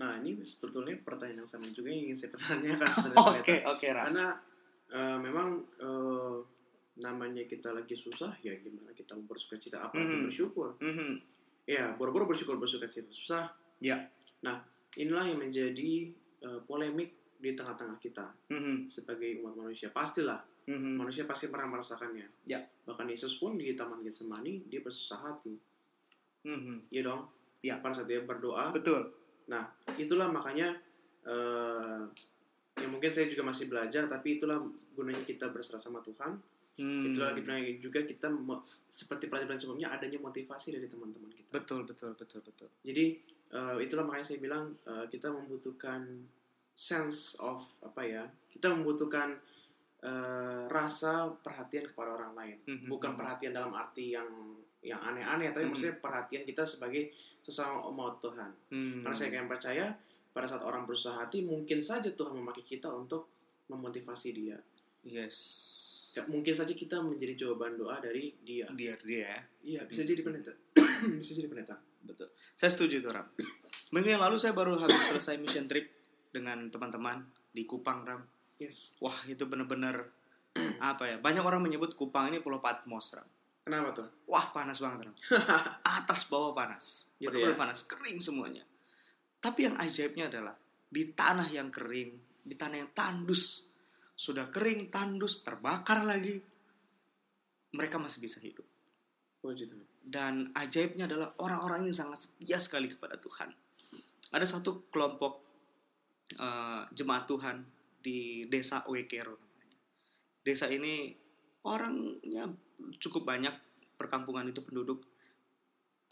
Nah, 0.00 0.16
ini 0.24 0.40
sebetulnya 0.40 0.96
pertanyaan 1.04 1.44
yang 1.44 1.50
sama 1.50 1.68
juga 1.68 1.92
yang 1.92 2.08
ingin 2.08 2.16
saya 2.16 2.30
pertanyakan. 2.32 2.88
Oke, 3.36 3.54
oke 3.68 3.86
Ram. 3.92 4.04
Karena 4.08 4.26
eh, 4.88 5.16
memang 5.20 5.48
eh, 5.76 6.09
namanya 7.20 7.44
kita 7.44 7.76
lagi 7.76 7.92
susah, 7.92 8.32
ya 8.40 8.56
gimana 8.64 8.96
kita 8.96 9.12
bersuka 9.28 9.60
cita 9.60 9.84
apa 9.84 10.00
Mhm. 10.00 10.32
bersyukur. 10.32 10.72
Mhm. 10.80 11.20
Ya, 11.68 11.92
boro-boro 12.00 12.24
bersyukur 12.24 12.56
bersuka 12.56 12.88
cita 12.88 13.12
susah. 13.12 13.52
Ya. 13.84 14.08
Nah, 14.40 14.64
inilah 14.96 15.28
yang 15.28 15.44
menjadi 15.44 16.16
eh, 16.40 16.60
polemik 16.64 17.36
di 17.36 17.52
tengah-tengah 17.52 18.00
kita 18.00 18.32
Mhm. 18.48 18.88
sebagai 18.88 19.44
umat 19.44 19.60
manusia. 19.60 19.92
Pastilah, 19.92 20.40
Mhm. 20.64 20.96
manusia 20.96 21.28
pasti 21.28 21.52
pernah 21.52 21.68
merasakannya. 21.68 22.48
Ya. 22.48 22.64
Bahkan 22.88 23.04
Yesus 23.12 23.36
pun 23.36 23.60
di 23.60 23.76
Taman 23.76 24.00
Getsemani 24.00 24.64
dia 24.64 24.80
bersusah 24.80 25.20
hati. 25.20 25.52
Mhm. 26.48 26.88
Iya 26.88 27.12
dong. 27.12 27.28
Ya. 27.60 27.76
Pada 27.84 27.92
saat 28.00 28.08
dia 28.08 28.24
berdoa, 28.24 28.72
Betul. 28.72 29.12
Nah, 29.52 29.68
itulah 30.00 30.32
makanya 30.32 30.72
eh 31.28 32.00
yang 32.80 32.88
mungkin 32.96 33.12
saya 33.12 33.28
juga 33.28 33.44
masih 33.44 33.68
belajar, 33.68 34.08
tapi 34.08 34.40
itulah 34.40 34.64
gunanya 34.96 35.20
kita 35.28 35.52
berserah 35.52 35.76
sama 35.76 36.00
Tuhan. 36.00 36.40
Hmm. 36.80 37.12
Itulah 37.12 37.36
juga 37.76 38.00
kita 38.08 38.32
seperti 38.88 39.28
pelajaran 39.28 39.60
sebelumnya 39.60 39.92
adanya 39.92 40.16
motivasi 40.16 40.72
dari 40.72 40.88
teman-teman 40.88 41.28
kita. 41.28 41.52
Betul, 41.52 41.84
betul, 41.84 42.16
betul, 42.16 42.40
betul. 42.40 42.68
Jadi 42.80 43.20
eh, 43.52 43.76
itulah 43.84 44.08
makanya 44.08 44.32
saya 44.32 44.40
bilang 44.40 44.72
eh, 44.88 45.04
kita 45.12 45.28
membutuhkan 45.28 46.24
sense 46.72 47.36
of 47.36 47.60
apa 47.84 48.00
ya? 48.00 48.24
Kita 48.48 48.72
membutuhkan 48.72 49.36
eh, 50.00 50.64
rasa 50.72 51.28
perhatian 51.44 51.92
kepada 51.92 52.16
orang 52.16 52.32
lain. 52.32 52.56
Mhm. 52.64 52.88
Bukan 52.88 53.12
perhatian 53.20 53.52
dalam 53.52 53.76
arti 53.76 54.16
yang 54.16 54.56
yang 54.80 54.96
aneh-aneh, 54.96 55.52
tapi 55.52 55.68
Mhm. 55.68 55.76
maksudnya 55.76 55.96
perhatian 56.00 56.48
kita 56.48 56.64
sebagai 56.64 57.12
sesama 57.44 57.84
umat 57.92 58.16
Tuhan. 58.16 58.48
Hmm. 58.72 59.04
Karena 59.04 59.12
saya 59.12 59.28
kayak 59.28 59.48
percaya 59.52 59.84
pada 60.32 60.48
saat 60.48 60.64
orang 60.64 60.88
berusaha 60.88 61.12
hati 61.12 61.44
mungkin 61.44 61.84
saja 61.84 62.08
Tuhan 62.08 62.32
memakai 62.32 62.64
kita 62.64 62.88
untuk 62.88 63.28
memotivasi 63.68 64.28
dia. 64.32 64.56
Yes. 65.04 65.36
Ya, 66.10 66.26
Mungkin 66.26 66.54
saja 66.58 66.74
kita 66.74 66.98
menjadi 66.98 67.46
jawaban 67.46 67.78
doa 67.78 68.02
dari 68.02 68.34
dia. 68.42 68.66
Dia, 68.74 68.98
dia. 69.06 69.46
Iya, 69.62 69.86
bisa 69.86 70.02
jadi 70.02 70.20
pendeta. 70.26 70.50
bisa 71.22 71.32
jadi 71.38 71.46
pendeta. 71.46 71.78
Betul. 72.02 72.34
Saya 72.58 72.70
setuju 72.74 72.98
tuh 72.98 73.12
Ram. 73.14 73.26
Minggu 73.94 74.10
yang 74.10 74.22
lalu 74.22 74.42
saya 74.42 74.50
baru 74.50 74.74
habis 74.78 74.98
selesai 75.10 75.38
mission 75.38 75.70
trip 75.70 75.86
dengan 76.34 76.66
teman-teman 76.66 77.22
di 77.54 77.62
Kupang 77.62 78.02
Ram. 78.02 78.22
Yes. 78.58 78.94
Wah 78.98 79.16
itu 79.30 79.46
bener-bener 79.46 80.10
apa 80.82 81.06
ya? 81.06 81.16
Banyak 81.22 81.46
orang 81.46 81.62
menyebut 81.62 81.94
Kupang 81.94 82.26
ini 82.30 82.42
Pulau 82.42 82.58
Patmos 82.58 83.14
Ram. 83.14 83.28
Kenapa 83.62 83.94
tuh? 83.94 84.08
Wah 84.26 84.50
panas 84.50 84.82
banget 84.82 85.06
Ram. 85.06 85.16
Atas 86.02 86.26
bawah 86.26 86.50
panas. 86.50 87.06
Gitu 87.22 87.38
ya? 87.38 87.54
panas, 87.54 87.86
kering 87.86 88.18
semuanya. 88.18 88.66
Tapi 89.38 89.70
yang 89.70 89.76
ajaibnya 89.78 90.26
adalah 90.26 90.58
di 90.90 91.14
tanah 91.14 91.48
yang 91.54 91.70
kering, 91.70 92.42
di 92.42 92.54
tanah 92.58 92.76
yang 92.82 92.90
tandus, 92.90 93.69
sudah 94.20 94.52
kering, 94.52 94.92
tandus, 94.92 95.40
terbakar 95.40 96.04
lagi, 96.04 96.36
mereka 97.72 97.96
masih 97.96 98.20
bisa 98.20 98.36
hidup. 98.44 98.68
Dan 100.04 100.52
ajaibnya 100.52 101.08
adalah 101.08 101.32
orang-orang 101.40 101.88
ini 101.88 101.96
sangat 101.96 102.28
setia 102.28 102.60
sekali 102.60 102.92
kepada 102.92 103.16
Tuhan. 103.16 103.48
Ada 104.36 104.44
satu 104.44 104.92
kelompok 104.92 105.40
eh, 106.36 106.84
jemaat 106.92 107.24
Tuhan 107.24 107.64
di 108.04 108.44
desa 108.52 108.84
Wekero. 108.84 109.40
Desa 110.44 110.68
ini 110.68 111.16
orangnya 111.64 112.44
cukup 113.00 113.24
banyak, 113.24 113.56
perkampungan 113.96 114.52
itu 114.52 114.60
penduduk. 114.60 115.00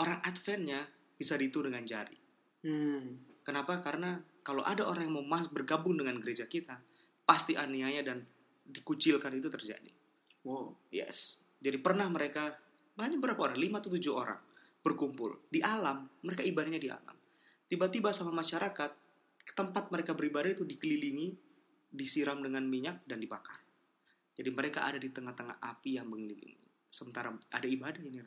Orang 0.00 0.24
Adventnya 0.24 0.88
bisa 1.20 1.36
dihitung 1.36 1.68
dengan 1.68 1.84
jari. 1.84 2.16
Hmm. 2.64 3.20
Kenapa? 3.44 3.84
Karena 3.84 4.16
kalau 4.40 4.64
ada 4.64 4.88
orang 4.88 5.12
yang 5.12 5.20
mau 5.20 5.44
bergabung 5.52 6.00
dengan 6.00 6.16
gereja 6.24 6.48
kita, 6.48 6.80
pasti 7.28 7.52
aniaya 7.52 8.00
dan 8.00 8.24
dikucilkan 8.64 9.36
itu 9.36 9.52
terjadi. 9.52 9.92
Wow. 10.48 10.72
Yes. 10.88 11.44
Jadi 11.60 11.76
pernah 11.76 12.08
mereka 12.08 12.56
banyak 12.96 13.20
berapa 13.20 13.52
orang? 13.52 13.60
5 13.60 13.80
atau 13.84 13.90
7 13.92 14.08
orang 14.16 14.40
berkumpul 14.80 15.52
di 15.52 15.60
alam, 15.60 16.08
mereka 16.24 16.40
ibadahnya 16.40 16.80
di 16.80 16.88
alam. 16.88 17.16
Tiba-tiba 17.68 18.16
sama 18.16 18.32
masyarakat 18.32 18.90
tempat 19.52 19.92
mereka 19.92 20.16
beribadah 20.16 20.48
itu 20.56 20.64
dikelilingi, 20.64 21.36
disiram 21.92 22.40
dengan 22.40 22.64
minyak 22.64 23.04
dan 23.04 23.20
dibakar. 23.20 23.60
Jadi 24.32 24.48
mereka 24.54 24.88
ada 24.88 24.96
di 24.96 25.12
tengah-tengah 25.12 25.60
api 25.60 26.00
yang 26.00 26.08
mengelilingi. 26.08 26.88
Sementara 26.88 27.28
ada 27.52 27.68
ibadah 27.68 28.00
ini. 28.00 28.22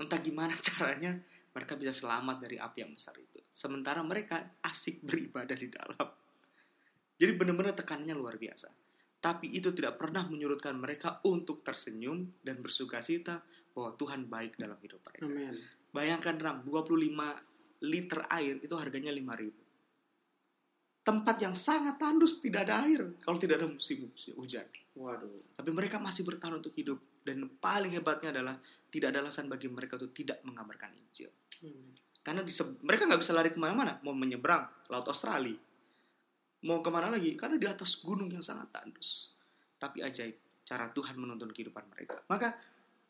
Entah 0.00 0.20
gimana 0.22 0.56
caranya 0.72 1.18
mereka 1.52 1.76
bisa 1.76 1.92
selamat 1.92 2.48
dari 2.48 2.56
api 2.56 2.78
yang 2.80 2.96
besar 2.96 3.12
itu. 3.20 3.42
Sementara 3.52 4.00
mereka 4.00 4.56
asik 4.64 5.04
beribadah 5.04 5.58
di 5.58 5.68
dalam. 5.68 6.21
Jadi 7.22 7.38
benar-benar 7.38 7.78
tekanannya 7.78 8.18
luar 8.18 8.34
biasa. 8.34 8.66
Tapi 9.22 9.54
itu 9.54 9.70
tidak 9.70 10.02
pernah 10.02 10.26
menyurutkan 10.26 10.74
mereka 10.74 11.22
untuk 11.22 11.62
tersenyum 11.62 12.42
dan 12.42 12.58
bersuka 12.58 12.98
cita 12.98 13.38
bahwa 13.70 13.94
Tuhan 13.94 14.26
baik 14.26 14.58
dalam 14.58 14.74
hidup 14.82 14.98
mereka. 15.06 15.30
Amin. 15.30 15.54
Bayangkan 15.94 16.34
Ram, 16.42 16.66
25 16.66 17.86
liter 17.86 18.20
air 18.26 18.58
itu 18.58 18.74
harganya 18.74 19.14
5000 19.14 19.62
Tempat 21.02 21.36
yang 21.42 21.54
sangat 21.54 21.98
tandus 21.98 22.38
tidak 22.38 22.66
ada 22.66 22.86
air 22.86 23.18
kalau 23.22 23.38
tidak 23.38 23.62
ada 23.62 23.66
musim 23.70 24.06
musim 24.06 24.34
hujan. 24.38 24.66
Waduh. 24.94 25.54
Tapi 25.54 25.70
mereka 25.74 25.98
masih 26.02 26.22
bertahan 26.26 26.58
untuk 26.62 26.74
hidup 26.78 26.98
dan 27.22 27.46
paling 27.58 27.94
hebatnya 27.94 28.34
adalah 28.34 28.58
tidak 28.90 29.14
ada 29.14 29.22
alasan 29.22 29.50
bagi 29.50 29.66
mereka 29.66 29.98
untuk 29.98 30.14
tidak 30.14 30.38
mengabarkan 30.46 30.94
Injil. 30.94 31.30
Hmm. 31.62 31.94
Karena 32.22 32.46
mereka 32.86 33.10
nggak 33.10 33.18
bisa 33.18 33.34
lari 33.34 33.50
ke 33.50 33.58
mana-mana, 33.58 33.98
mau 34.06 34.14
menyeberang 34.14 34.62
laut 34.94 35.06
Australia, 35.10 35.58
mau 36.66 36.78
ke 36.80 36.90
mana 36.90 37.10
lagi? 37.10 37.34
Karena 37.34 37.58
di 37.58 37.66
atas 37.66 37.98
gunung 37.98 38.30
yang 38.30 38.44
sangat 38.44 38.70
tandus. 38.70 39.34
Tapi 39.78 40.02
ajaib 40.02 40.62
cara 40.62 40.88
Tuhan 40.94 41.18
menuntun 41.18 41.50
kehidupan 41.50 41.84
mereka. 41.90 42.22
Maka 42.30 42.54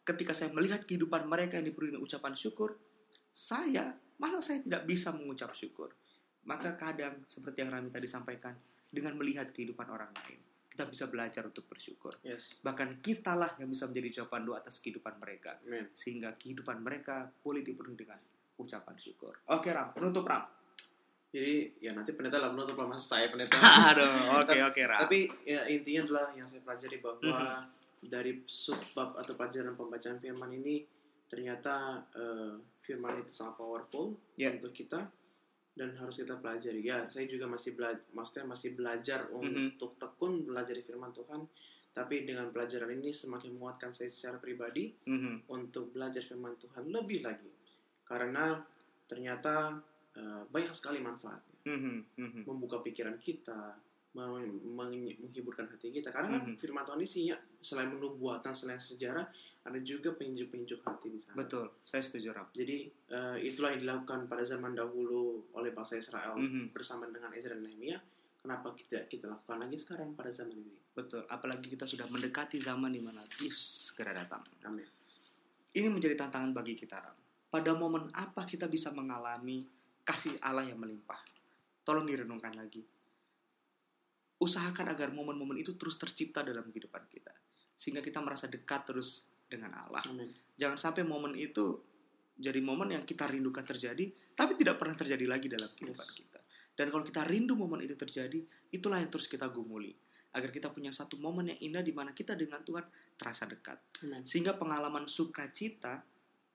ketika 0.02 0.32
saya 0.32 0.50
melihat 0.50 0.82
kehidupan 0.88 1.28
mereka 1.28 1.60
yang 1.60 1.68
dipenuhi 1.68 1.94
dengan 1.94 2.04
ucapan 2.04 2.34
syukur, 2.34 2.74
saya 3.32 3.92
masa 4.16 4.40
saya 4.40 4.58
tidak 4.64 4.82
bisa 4.88 5.12
mengucap 5.12 5.52
syukur? 5.52 5.92
Maka 6.42 6.74
kadang 6.74 7.22
seperti 7.28 7.62
yang 7.62 7.70
Rami 7.70 7.92
tadi 7.92 8.08
sampaikan, 8.10 8.56
dengan 8.92 9.14
melihat 9.16 9.54
kehidupan 9.54 9.88
orang 9.88 10.10
lain, 10.10 10.40
kita 10.68 10.84
bisa 10.84 11.08
belajar 11.08 11.46
untuk 11.48 11.64
bersyukur. 11.64 12.12
Yes. 12.26 12.60
Bahkan 12.60 13.00
kitalah 13.00 13.56
yang 13.62 13.72
bisa 13.72 13.88
menjadi 13.88 14.20
jawaban 14.20 14.44
doa 14.44 14.60
atas 14.60 14.82
kehidupan 14.82 15.16
mereka 15.16 15.56
Amin. 15.64 15.88
sehingga 15.94 16.34
kehidupan 16.36 16.82
mereka 16.82 17.30
boleh 17.40 17.64
dipenuhi 17.64 17.96
dengan 17.96 18.20
ucapan 18.58 18.96
syukur. 19.00 19.38
Oke 19.48 19.72
Ram, 19.72 19.96
penutup 19.96 20.26
Ram. 20.28 20.61
Jadi 21.32 21.80
ya 21.80 21.96
nanti 21.96 22.12
pendeta 22.12 22.36
lah 22.36 22.52
menutup 22.52 22.76
masa 22.84 23.16
saya 23.16 23.32
pendeta. 23.32 23.56
Aduh, 23.88 24.44
oke 24.44 24.58
oke 24.62 24.80
Ram. 24.84 25.00
Tapi 25.00 25.32
ya 25.42 25.64
intinya 25.64 26.04
adalah 26.04 26.26
yang 26.36 26.44
saya 26.44 26.60
pelajari 26.60 27.00
bahwa 27.00 27.18
Mhm. 27.40 28.04
dari 28.04 28.32
subbab 28.44 29.16
atau 29.16 29.32
pelajaran 29.32 29.72
pembacaan 29.72 30.20
firman 30.20 30.52
ini 30.52 30.84
ternyata 31.26 32.04
eh, 32.12 32.52
firman 32.84 33.16
itu 33.18 33.32
sangat 33.32 33.56
powerful 33.56 34.12
Ya. 34.36 34.52
untuk 34.52 34.70
kita 34.70 35.08
dan 35.72 35.96
harus 35.96 36.20
kita 36.20 36.36
pelajari. 36.36 36.84
Ya, 36.84 37.08
saya 37.08 37.24
juga 37.24 37.48
masih 37.48 37.72
belajar, 37.72 38.04
maksudnya 38.12 38.44
masih 38.44 38.76
belajar 38.76 39.20
Mhm. 39.26 39.40
untuk 39.72 39.96
tekun 39.96 40.44
belajar 40.44 40.76
firman 40.78 41.08
Tuhan. 41.10 41.48
Tapi 41.92 42.24
dengan 42.24 42.48
pelajaran 42.48 42.88
ini 42.90 43.08
semakin 43.08 43.56
menguatkan 43.56 43.92
saya 43.92 44.08
secara 44.08 44.36
pribadi 44.36 44.92
Mhm. 45.06 45.48
untuk 45.48 45.92
belajar 45.92 46.20
firman 46.20 46.56
Tuhan 46.56 46.88
lebih 46.88 47.20
lagi. 47.22 47.48
Karena 48.02 48.60
ternyata 49.06 49.80
eh, 50.12 50.42
banyak 50.46 50.72
sekali 50.72 50.98
manfaatnya 50.98 51.56
Mhm. 51.62 51.96
Mhm. 52.18 52.40
membuka 52.44 52.80
pikiran 52.80 53.16
kita, 53.16 53.78
meng- 54.12 54.60
meng- 54.66 55.16
menghiburkan 55.18 55.64
hati 55.66 55.88
kita. 55.88 56.12
Karena 56.12 56.36
kan 56.36 56.52
Mhm. 56.52 56.56
firman 56.58 56.84
Tuhan 56.84 56.98
ini 56.98 57.06
isinya 57.06 57.36
selain 57.58 57.88
menubuatan, 57.88 58.52
selain 58.52 58.76
sejarah, 58.76 59.24
ada 59.62 59.78
juga 59.80 60.12
penyejuk-penyejuk 60.12 60.82
hati 60.82 61.08
di 61.08 61.20
sana. 61.22 61.38
Betul, 61.38 61.70
saya 61.80 62.02
setuju 62.02 62.34
Ram. 62.34 62.50
Jadi 62.52 62.90
eh, 63.08 63.36
itulah 63.40 63.72
yang 63.72 63.80
dilakukan 63.80 64.26
pada 64.26 64.42
zaman 64.42 64.74
dahulu 64.74 65.48
oleh 65.54 65.70
bangsa 65.70 65.96
Israel 65.96 66.34
Mhm. 66.34 66.74
bersama 66.74 67.06
dengan 67.06 67.32
Ezra 67.32 67.54
dan 67.54 67.64
Nehemia. 67.64 67.96
Kenapa 68.42 68.74
kita 68.74 69.06
kita 69.06 69.30
lakukan 69.30 69.62
lagi 69.62 69.78
sekarang 69.78 70.12
pada 70.12 70.28
zaman 70.28 70.58
ini? 70.58 70.74
Betul, 70.92 71.22
apalagi 71.24 71.70
kita 71.70 71.86
sudah 71.86 72.10
mendekati 72.10 72.58
zaman 72.58 72.90
di 72.90 72.98
mana 72.98 73.22
Yesus 73.38 73.94
segera 73.94 74.10
datang. 74.10 74.42
Amin. 74.66 74.84
Ini 75.72 75.88
menjadi 75.88 76.18
tantangan 76.18 76.52
bagi 76.52 76.74
kita 76.74 76.98
Ram. 76.98 77.16
Pada 77.48 77.72
momen 77.72 78.10
apa 78.12 78.42
kita 78.44 78.66
bisa 78.66 78.90
mengalami 78.90 79.62
kasih 80.02 80.36
Allah 80.42 80.66
yang 80.66 80.78
melimpah? 80.78 81.18
Tolong 81.82 82.06
direnungkan 82.06 82.54
lagi. 82.54 82.82
Usahakan 84.42 84.90
agar 84.90 85.14
momen-momen 85.14 85.54
itu 85.62 85.78
terus 85.78 85.94
tercipta 85.94 86.42
dalam 86.42 86.66
kehidupan 86.66 87.06
kita. 87.06 87.30
Sehingga 87.78 88.02
kita 88.02 88.18
merasa 88.18 88.50
dekat 88.50 88.90
terus 88.90 89.26
dengan 89.46 89.76
Allah. 89.76 90.00
Amin. 90.08 90.32
jangan 90.56 90.80
sampai 90.80 91.04
momen 91.04 91.36
itu 91.36 91.76
jadi 92.40 92.56
momen 92.64 92.96
yang 92.96 93.04
kita 93.04 93.28
rindukan 93.28 93.60
terjadi 93.66 94.08
tapi 94.32 94.56
tidak 94.56 94.80
pernah 94.80 94.96
terjadi 94.96 95.24
lagi 95.28 95.44
dalam 95.52 95.68
kehidupan 95.68 96.08
Yes. 96.08 96.16
kita 96.24 96.40
dan 96.72 96.86
kalau 96.88 97.04
kita 97.04 97.20
rindu 97.28 97.52
momen 97.52 97.84
itu 97.84 97.92
terjadi 97.92 98.40
itulah 98.72 98.96
yang 98.96 99.12
terus 99.12 99.28
kita 99.28 99.48
gumuli 99.52 99.92
agar 100.32 100.48
kita 100.48 100.72
punya 100.72 100.88
satu 100.88 101.20
momen 101.20 101.52
yang 101.52 101.60
indah 101.60 101.84
di 101.84 101.92
mana 101.92 102.16
kita 102.16 102.32
dengan 102.32 102.64
Tuhan 102.64 102.84
terasa 103.20 103.44
dekat 103.44 103.76
Amin. 104.08 104.24
sehingga 104.24 104.56
pengalaman 104.56 105.04
sukacita 105.04 106.00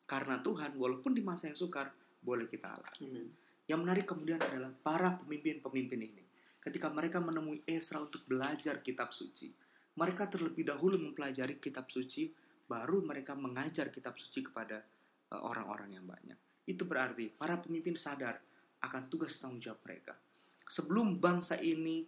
karena 0.09 0.41
Tuhan 0.41 0.73
walaupun 0.73 1.13
di 1.13 1.21
masa 1.21 1.53
yang 1.53 1.57
sukar 1.59 1.93
boleh 2.27 2.51
kita 2.51 2.75
alami 2.75 3.07
Amin. 3.07 3.27
yang 3.71 3.79
menarik 3.79 4.03
kemudian 4.03 4.43
adalah 4.43 4.75
para 4.75 5.15
pemimpin-pemimpin 5.23 6.01
ini. 6.03 6.23
Ketika 6.59 6.91
mereka 6.91 7.23
menemui 7.23 7.63
Esra 7.63 8.03
untuk 8.03 8.27
belajar 8.27 8.83
kitab 8.83 9.15
suci, 9.15 9.47
mereka 9.95 10.27
terlebih 10.27 10.67
dahulu 10.67 10.99
mempelajari 10.99 11.63
kitab 11.63 11.87
suci, 11.87 12.27
baru 12.67 12.99
mereka 13.07 13.31
mengajar 13.39 13.87
kitab 13.87 14.19
suci 14.19 14.43
kepada 14.43 14.83
eh, 15.31 15.39
orang-orang 15.39 15.95
yang 15.95 16.03
banyak. 16.03 16.35
Itu 16.67 16.83
berarti 16.83 17.31
para 17.31 17.55
pemimpin 17.63 17.95
sadar 17.95 18.35
akan 18.83 19.07
tugas 19.07 19.39
tanggung 19.39 19.63
jawab 19.63 19.79
mereka. 19.87 20.19
Sebelum 20.67 21.23
bangsa 21.23 21.55
ini 21.63 22.03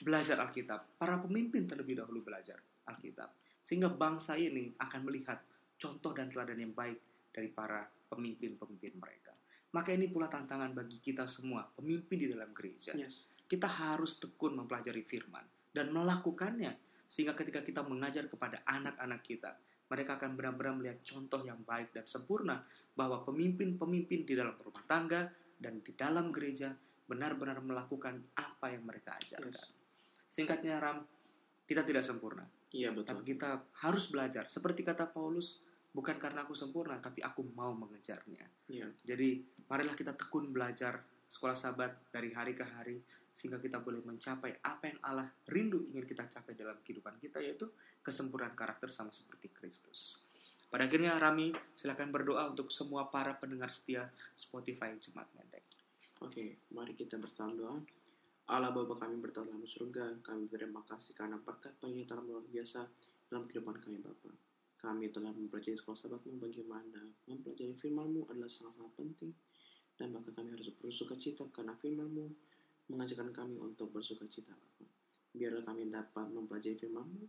belajar 0.00 0.40
Alkitab, 0.40 0.96
para 0.96 1.20
pemimpin 1.20 1.68
terlebih 1.68 2.00
dahulu 2.00 2.24
belajar 2.24 2.56
Alkitab. 2.88 3.28
Sehingga 3.60 3.92
bangsa 3.92 4.40
ini 4.40 4.72
akan 4.80 5.00
melihat 5.04 5.44
contoh 5.76 6.16
dan 6.16 6.32
teladan 6.32 6.56
yang 6.56 6.72
baik 6.72 6.96
dari 7.28 7.52
para 7.52 7.84
pemimpin-pemimpin 8.08 8.96
mereka. 8.96 9.32
Maka 9.76 9.92
ini 9.92 10.08
pula 10.08 10.26
tantangan 10.32 10.72
bagi 10.72 10.96
kita 10.98 11.28
semua, 11.28 11.68
pemimpin 11.68 12.16
di 12.16 12.28
dalam 12.32 12.50
gereja. 12.56 12.96
Yes. 12.96 13.28
Kita 13.44 13.68
harus 13.68 14.16
tekun 14.16 14.56
mempelajari 14.56 15.04
firman 15.04 15.44
dan 15.72 15.92
melakukannya 15.92 16.88
Sehingga 17.08 17.32
ketika 17.32 17.64
kita 17.64 17.80
mengajar 17.80 18.28
kepada 18.28 18.60
anak-anak 18.68 19.24
kita, 19.24 19.56
mereka 19.88 20.20
akan 20.20 20.36
benar-benar 20.36 20.76
melihat 20.76 21.00
contoh 21.00 21.40
yang 21.40 21.64
baik 21.64 21.96
dan 21.96 22.04
sempurna 22.04 22.60
bahwa 22.92 23.24
pemimpin-pemimpin 23.24 24.28
di 24.28 24.36
dalam 24.36 24.52
rumah 24.60 24.84
tangga 24.84 25.32
dan 25.56 25.80
di 25.80 25.96
dalam 25.96 26.28
gereja 26.28 26.76
benar-benar 27.08 27.64
melakukan 27.64 28.20
apa 28.36 28.76
yang 28.76 28.84
mereka 28.84 29.16
ajarkan. 29.16 29.56
Yes. 29.56 29.72
Singkatnya 30.28 30.76
Ram, 30.76 31.08
kita 31.64 31.80
tidak 31.80 32.04
sempurna, 32.04 32.44
Iya 32.68 32.92
betul. 32.92 33.08
tapi 33.08 33.22
kita 33.32 33.64
harus 33.80 34.04
belajar. 34.12 34.44
Seperti 34.52 34.84
kata 34.84 35.08
Paulus, 35.08 35.64
bukan 35.98 36.14
karena 36.14 36.46
aku 36.46 36.54
sempurna, 36.54 37.02
tapi 37.02 37.18
aku 37.26 37.42
mau 37.58 37.74
mengejarnya. 37.74 38.70
Iya. 38.70 38.86
Jadi, 39.02 39.42
marilah 39.66 39.98
kita 39.98 40.14
tekun 40.14 40.54
belajar 40.54 41.02
sekolah 41.26 41.58
sabat 41.58 41.90
dari 42.14 42.30
hari 42.30 42.54
ke 42.54 42.62
hari 42.62 43.02
sehingga 43.34 43.58
kita 43.58 43.82
boleh 43.82 43.98
mencapai 44.06 44.62
apa 44.62 44.94
yang 44.94 44.98
Allah 45.02 45.26
rindu 45.50 45.90
ingin 45.90 46.06
kita 46.06 46.30
capai 46.30 46.54
dalam 46.54 46.78
kehidupan 46.86 47.18
kita 47.18 47.42
yaitu 47.42 47.66
kesempurnaan 47.98 48.54
karakter 48.54 48.94
sama 48.94 49.10
seperti 49.10 49.50
Kristus. 49.50 50.22
Pada 50.70 50.86
akhirnya 50.86 51.18
Rami 51.18 51.50
silakan 51.74 52.14
berdoa 52.14 52.46
untuk 52.46 52.70
semua 52.70 53.10
para 53.10 53.34
pendengar 53.34 53.74
setia 53.74 54.06
Spotify 54.38 54.94
Jemaat 55.02 55.26
Menteng. 55.34 55.66
Oke, 56.22 56.62
mari 56.70 56.94
kita 56.94 57.18
bersama 57.18 57.54
doa. 57.54 57.78
Allah 58.48 58.72
Bapa 58.72 59.02
kami 59.02 59.20
bertahun 59.20 59.50
dalam 59.50 59.66
surga, 59.66 60.18
kami 60.24 60.46
berterima 60.46 60.80
kasih 60.88 61.12
karena 61.12 61.36
berkat 61.42 61.74
penyertaan 61.82 62.24
luar 62.24 62.46
biasa 62.48 62.86
dalam 63.28 63.44
kehidupan 63.50 63.76
kami 63.82 63.98
Bapa. 64.00 64.47
Kami 64.78 65.10
telah 65.10 65.34
mempelajari 65.34 65.74
sekolah 65.74 65.98
sahabatmu 65.98 66.38
bagaimana 66.38 67.02
mempelajari 67.26 67.74
firmanmu 67.74 68.30
adalah 68.30 68.46
sangat-sangat 68.46 68.94
penting 68.94 69.32
dan 69.98 70.14
maka 70.14 70.30
kami 70.30 70.54
harus 70.54 70.70
bersuka 70.78 71.18
cita 71.18 71.42
karena 71.50 71.74
firmanmu 71.74 72.30
mengajarkan 72.94 73.34
kami 73.34 73.58
untuk 73.58 73.90
bersuka 73.90 74.24
cita. 74.30 74.54
Biarlah 75.34 75.66
kami 75.66 75.90
dapat 75.90 76.30
mempelajari 76.30 76.78
firmanmu, 76.78 77.22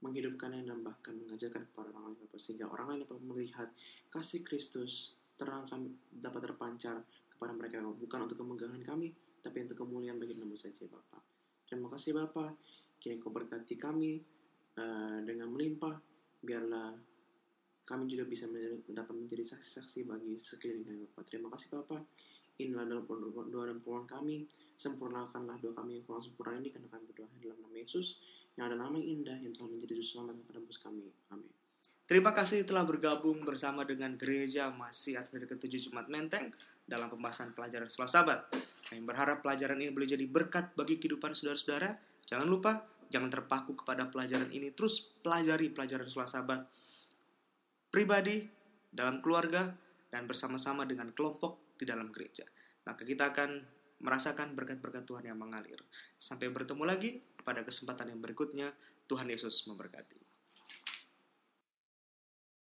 menghidupkannya 0.00 0.68
dan 0.68 0.80
bahkan 0.84 1.16
mengajarkan 1.16 1.64
kepada 1.72 1.92
orang 1.96 2.16
lain 2.16 2.28
sehingga 2.36 2.68
orang 2.68 2.86
lain 2.92 3.00
dapat 3.08 3.18
melihat 3.24 3.68
kasih 4.12 4.44
Kristus 4.44 5.16
terang 5.34 5.64
kami 5.66 5.92
dapat 6.12 6.50
terpancar 6.50 7.00
kepada 7.32 7.52
mereka 7.56 7.80
bukan 7.82 8.28
untuk 8.28 8.38
kemegahan 8.38 8.80
kami 8.84 9.16
tapi 9.44 9.64
untuk 9.64 9.84
kemuliaan 9.84 10.16
bagi 10.20 10.36
nama 10.36 10.56
saja 10.56 10.88
Bapak. 10.88 11.20
Terima 11.68 11.88
kasih 11.92 12.16
Bapak, 12.16 12.56
kini 13.00 13.20
kau 13.20 13.32
berkati 13.32 13.76
kami 13.76 14.20
eh, 14.76 15.18
dengan 15.24 15.52
melimpah, 15.52 15.96
biarlah 16.44 16.94
kami 17.84 18.08
juga 18.08 18.24
bisa 18.24 18.48
menjadi- 18.48 18.84
dapat 18.92 19.14
menjadi 19.16 19.44
saksi-saksi 19.44 20.08
bagi 20.08 20.40
sekeliling 20.40 20.84
kami 20.84 20.98
Bapak. 21.10 21.24
Terima 21.28 21.48
kasih 21.52 21.68
Bapak, 21.72 22.02
inilah 22.60 22.84
doa 22.88 23.44
doa 23.50 23.64
dan 23.68 23.78
permohonan 23.84 24.08
kami, 24.08 24.36
sempurnakanlah 24.78 25.60
doa 25.60 25.74
kami 25.76 26.00
yang 26.00 26.04
kurang 26.08 26.24
sempurna 26.24 26.56
ini 26.56 26.72
karena 26.72 26.88
kami 26.88 27.04
berdoa 27.12 27.28
dalam 27.44 27.58
nama 27.60 27.76
Yesus, 27.76 28.16
yang 28.56 28.72
ada 28.72 28.76
nama 28.80 28.94
yang 28.96 29.20
indah 29.20 29.36
yang 29.42 29.52
telah 29.52 29.68
menjadi 29.68 30.00
selamat 30.00 30.32
dan 30.38 30.44
penebus 30.48 30.78
kami. 30.80 31.08
Amin. 31.34 31.52
Terima 32.04 32.36
kasih 32.36 32.68
telah 32.68 32.84
bergabung 32.84 33.48
bersama 33.48 33.80
dengan 33.80 34.12
Gereja 34.20 34.68
Masih 34.68 35.16
Advent 35.16 35.48
ke-7 35.48 35.88
Jumat 35.88 36.04
Menteng 36.12 36.52
dalam 36.84 37.08
pembahasan 37.08 37.56
pelajaran 37.56 37.88
setelah 37.88 38.12
sabat. 38.12 38.40
Kami 38.92 39.00
berharap 39.08 39.40
pelajaran 39.40 39.80
ini 39.80 39.88
boleh 39.88 40.04
jadi 40.04 40.28
berkat 40.28 40.76
bagi 40.76 41.00
kehidupan 41.00 41.32
saudara-saudara. 41.32 41.96
Jangan 42.28 42.44
lupa, 42.44 42.84
jangan 43.14 43.30
terpaku 43.30 43.78
kepada 43.78 44.10
pelajaran 44.10 44.50
ini. 44.50 44.74
Terus 44.74 45.14
pelajari 45.22 45.70
pelajaran 45.70 46.10
setelah 46.10 46.26
sabat 46.26 46.60
pribadi, 47.94 48.42
dalam 48.90 49.22
keluarga, 49.22 49.70
dan 50.10 50.26
bersama-sama 50.26 50.82
dengan 50.82 51.14
kelompok 51.14 51.78
di 51.78 51.86
dalam 51.86 52.10
gereja. 52.10 52.42
Maka 52.90 53.06
kita 53.06 53.30
akan 53.30 53.62
merasakan 54.02 54.58
berkat-berkat 54.58 55.06
Tuhan 55.06 55.30
yang 55.30 55.38
mengalir. 55.38 55.78
Sampai 56.18 56.50
bertemu 56.50 56.82
lagi 56.82 57.22
pada 57.46 57.62
kesempatan 57.62 58.10
yang 58.10 58.18
berikutnya. 58.18 58.74
Tuhan 59.04 59.28
Yesus 59.30 59.68
memberkati. 59.68 60.23